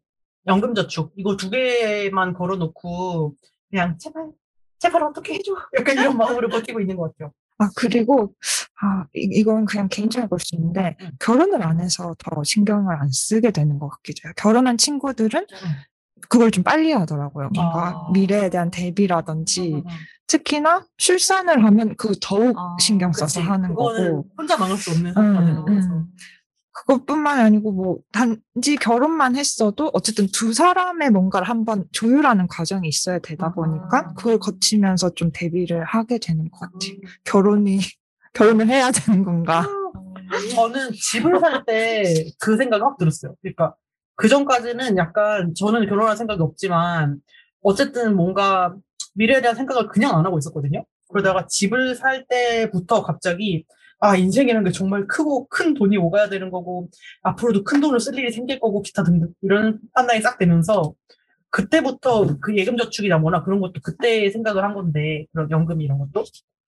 [0.48, 3.34] 연금저축 이거 두 개만 걸어놓고
[3.70, 4.30] 그냥 제발
[4.78, 7.32] 제발 어떻게 해줘 약간 이런 마음으로 버티고 있는 것 같아요.
[7.60, 8.34] 아, 그리고,
[8.80, 11.10] 아, 이, 이건 그냥 개인적으로 볼수 있는데, 응.
[11.18, 14.32] 결혼을 안 해서 더 신경을 안 쓰게 되는 것 같기도 해요.
[14.36, 15.46] 결혼한 친구들은
[16.28, 17.50] 그걸 좀 빨리 하더라고요.
[17.52, 18.10] 뭔가 아.
[18.12, 19.82] 미래에 대한 대비라든지,
[20.28, 23.50] 특히나 출산을 하면 그 더욱 아, 신경 써서 그치.
[23.50, 26.06] 하는 거고, 혼자 막을 수 없는 음, 상황이 되는 음.
[26.86, 27.04] 거라서.
[27.04, 33.52] 그것뿐만 아니고 뭐 단지 결혼만 했어도 어쨌든 두 사람의 뭔가를 한번 조율하는 과정이 있어야 되다
[33.52, 34.14] 보니까 아.
[34.14, 36.92] 그걸 거치면서 좀 대비를 하게 되는 것 같아요.
[37.24, 37.80] 결혼이
[38.34, 39.66] 결혼을 해야 되는 건가?
[40.54, 42.04] 저는 집을 살 때
[42.38, 43.34] 그 생각이 확 들었어요.
[43.42, 43.74] 그러니까
[44.14, 47.18] 그 전까지는 약간 저는 결혼할 생각이 없지만
[47.62, 48.74] 어쨌든 뭔가
[49.14, 50.84] 미래에 대한 생각을 그냥 안 하고 있었거든요.
[51.10, 53.64] 그러다가 집을 살 때부터 갑자기
[54.00, 56.88] 아 인생이라는 게 정말 크고 큰 돈이 오가야 되는 거고
[57.22, 60.94] 앞으로도 큰 돈을 쓸 일이 생길 거고 기타 등등 이런 판단이 싹 되면서
[61.50, 66.24] 그때부터 그 예금 저축이나 뭐나 그런 것도 그때 생각을 한 건데 그런 연금 이런 것도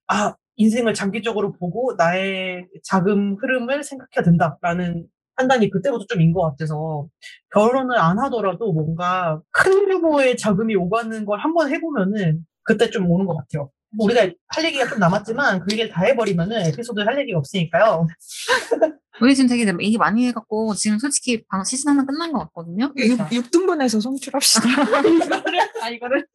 [0.08, 5.06] 아 인생을 장기적으로 보고 나의 자금 흐름을 생각해야 된다라는
[5.36, 7.08] 판단이 그때부터 좀인 것 같아서
[7.54, 13.36] 결혼을 안 하더라도 뭔가 큰 규모의 자금이 오가는 걸 한번 해보면은 그때 좀 오는 것
[13.36, 13.70] 같아요.
[13.92, 18.06] 뭐 우리가 할 얘기가 좀 남았지만 그 얘기를 다 해버리면은 에피소드 할 얘기가 없으니까요.
[19.20, 22.92] 우리 지금 되게 얘기 많이 해갖고 지금 솔직히 방 시즌 하나 끝난 것 같거든요.
[22.96, 24.66] 6, 등분에서 송출합시다.
[25.82, 26.26] 아 이거를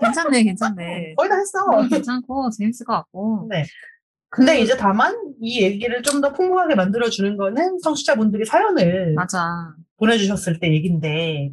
[0.00, 1.14] 괜찮네 괜찮네.
[1.16, 1.64] 거의 다 했어.
[1.64, 3.46] 어, 괜찮고 재밌을 것 같고.
[3.50, 3.64] 네.
[4.30, 9.74] 근데 이제 다만 이 얘기를 좀 더 풍부하게 만들어주는 거는 청취자분들이 사연을 맞아.
[9.98, 11.50] 보내주셨을 때 얘기인데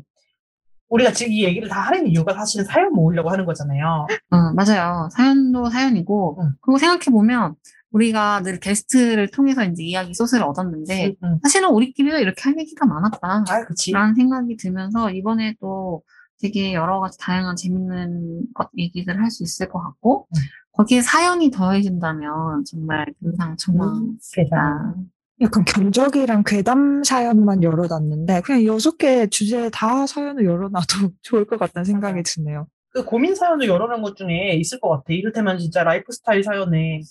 [0.92, 4.08] 우리가 지금 이 얘기를 다 하는 이유가 사실은 사연 모으려고 하는 거잖아요.
[4.30, 5.08] 어, 맞아요.
[5.12, 6.52] 사연도 사연이고, 응.
[6.62, 7.56] 그리고 생각해보면,
[7.92, 11.40] 우리가 늘 게스트를 통해서 이제 이야기 소스를 얻었는데, 응, 응.
[11.44, 13.46] 사실은 우리끼리도 이렇게 할 얘기가 많았다.
[13.48, 13.92] 아, 그치.
[13.92, 16.04] 라는 생각이 들면서, 이번에 또
[16.42, 20.42] 되게 여러 가지 다양한 재밌는 것 얘기들 할 수 있을 것 같고, 응.
[20.74, 24.96] 거기에 사연이 더해진다면, 정말 음, 금상첨화다.
[25.42, 30.86] 약간 견적이랑 괴담 사연만 열어놨는데 그냥 여섯 개 주제 다 사연을 열어놔도
[31.24, 32.68] 좋을 것 같다는 생각이 드네요.
[32.92, 35.06] 그 고민 사연을 열어놓은 것 중에 있을 것 같아.
[35.10, 37.02] 이를테면 진짜 라이프 스타일 사연에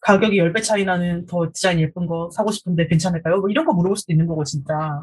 [0.00, 3.40] 가격이 10배 차이 나는 더 디자인 예쁜 거 사고 싶은데 괜찮을까요?
[3.40, 5.00] 뭐 이런 거 물어볼 수도 있는 거고, 진짜.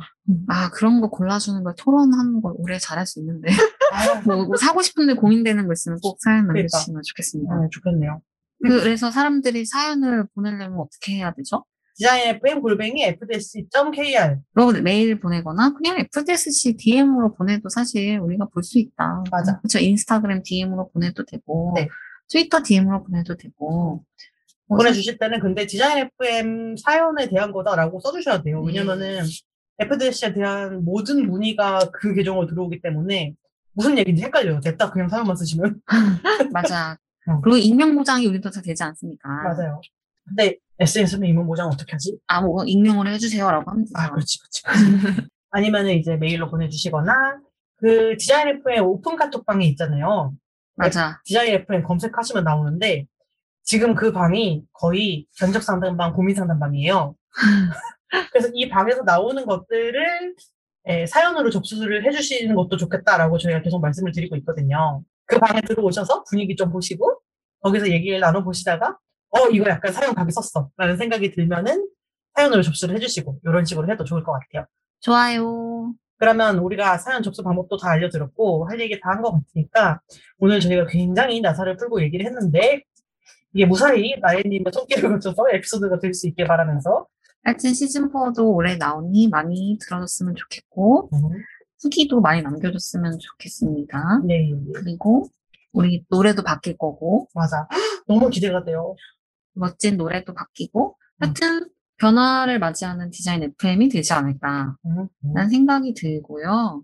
[0.47, 3.49] 아, 그런 거 골라주는 걸 토론하는 걸 우리 잘할 수 있는데.
[4.26, 6.61] 뭐, 뭐 사고 싶은데 고민되는 거 있으면 꼭 사연 그러니까.
[6.61, 7.59] 남겨주시면 좋겠습니다.
[7.59, 8.21] 네, 좋겠네요.
[8.61, 11.65] 그래서 사람들이 사연을 보내려면 어떻게 해야 되죠?
[11.95, 14.39] 디자인 FM 골뱅이 fdsc.kr.
[14.55, 19.23] 로 메일 보내거나 그냥 FDSC DM으로 보내도 사실 우리가 볼 수 있다.
[19.31, 19.59] 맞아.
[19.59, 19.79] 그렇죠.
[19.79, 21.87] 인스타그램 DM으로 보내도 되고, 네.
[22.29, 24.03] 트위터 DM으로 보내도 되고.
[24.65, 28.61] 뭐 보내주실 때는 근데 디자인 FM 사연에 대한 거다라고 써주셔야 돼요.
[28.61, 28.67] 네.
[28.67, 29.23] 왜냐면은
[29.77, 33.33] FDSC에 대한 모든 문의가 그 계정으로 들어오기 때문에
[33.73, 34.61] 무슨 얘기인지 헷갈려요.
[34.61, 35.81] 됐다 그냥 사연만 쓰시면.
[36.53, 36.97] 맞아.
[37.27, 37.41] 어.
[37.41, 39.29] 그리고 익명 보장이 우리도 다 되지 않습니까?
[39.29, 39.81] 맞아요.
[40.25, 42.17] 근데 SNS는 이문 보장 어떻게 하지?
[42.28, 43.93] 아, 뭐 익명으로 해주세요라고 하면 되죠.
[43.95, 44.63] 아, 그렇지, 그렇지.
[44.63, 45.28] 그렇지.
[45.51, 47.39] 아니면은 이제 메일로 보내주시거나
[47.78, 50.34] 그 디자인 FM 오픈 카톡방에 있잖아요.
[50.76, 51.21] 맞아.
[51.26, 53.05] 디자인 FM 검색하시면 나오는데
[53.63, 57.15] 지금 그 방이 거의 견적 상담방, 고민 상담방이에요.
[58.32, 60.36] 그래서 이 방에서 나오는 것들을
[60.86, 65.03] 에, 사연으로 접수를 해주시는 것도 좋겠다라고 저희가 계속 말씀을 드리고 있거든요.
[65.26, 67.19] 그 방에 들어오셔서 분위기 좀 보시고
[67.61, 68.97] 거기서 얘기를 나눠보시다가
[69.36, 71.88] 어 이거 약간 사연 가게 썼어 라는 생각이 들면은
[72.36, 74.65] 사연으로 접수를 해주시고 이런 식으로 해도 좋을 것 같아요.
[75.01, 75.93] 좋아요.
[76.17, 79.99] 그러면 우리가 사연 접수 방법도 다 알려드렸고 할 얘기 다 한 것 같으니까
[80.39, 82.84] 오늘 저희가 굉장히 나사를 풀고 얘기를 했는데
[83.53, 87.07] 이게 무사히 나혜님의 손길을 거쳐서 에피소드가 될 수 있게 바라면서
[87.43, 91.09] 하여튼 시즌4도 올해 나오니 많이 들어줬으면 좋겠고,
[91.81, 94.21] 후기도 많이 남겨줬으면 좋겠습니다.
[94.25, 95.27] 네 그리고
[95.73, 97.67] 우리 노래도 바뀔 거고, 맞아
[98.07, 98.95] 너무 기대가 돼요.
[99.54, 101.24] 멋진 노래도 바뀌고, 음.
[101.24, 105.34] 하여튼 변화를 맞이하는 디자인 FM이 되지 않을까 음, 음.
[105.34, 106.84] 라는 생각이 들고요.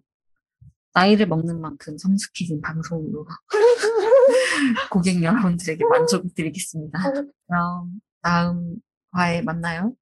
[0.94, 3.26] 나이를 먹는 만큼 성숙해진 방송으로
[4.92, 7.00] 고객 여러분들에게 만족을 드리겠습니다.
[7.48, 8.76] 그럼 다음
[9.12, 9.94] 화에 만나요.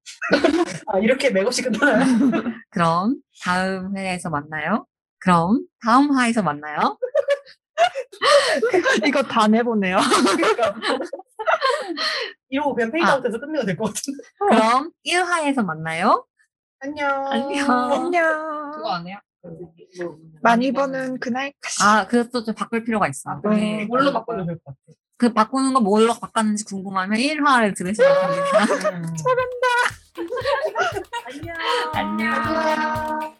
[0.86, 1.98] 아 이렇게 맥없이 끝나요?
[2.70, 4.86] 그럼 다음 회에서 만나요.
[5.20, 6.98] 그럼 다음 화에서 만나요.
[9.06, 9.98] 이거 다 내보내요.
[10.36, 10.74] 그러니까
[12.50, 14.22] 이러고 그냥 페이드아웃해서 끝내도 될 것 같은데.
[14.38, 16.26] 그럼 1화에서 만나요.
[16.80, 17.26] 안녕.
[17.26, 17.70] 안녕.
[17.92, 18.70] 안녕.
[18.72, 19.18] 그거 안 해요?
[20.42, 21.82] 많이 버는 그날까지.
[21.82, 23.40] 아, 그것도 좀 바꿀 필요가 있어.
[23.50, 23.84] 네.
[23.86, 24.76] 뭘로 바꾸면 될것 같아?
[25.16, 28.90] 그 바꾸는 거 뭘로 바꿨는지 궁금하면 1화를 들으시면 됩니다.
[28.94, 29.02] 음.
[31.94, 32.28] 안녕.
[32.32, 33.34] 안녕.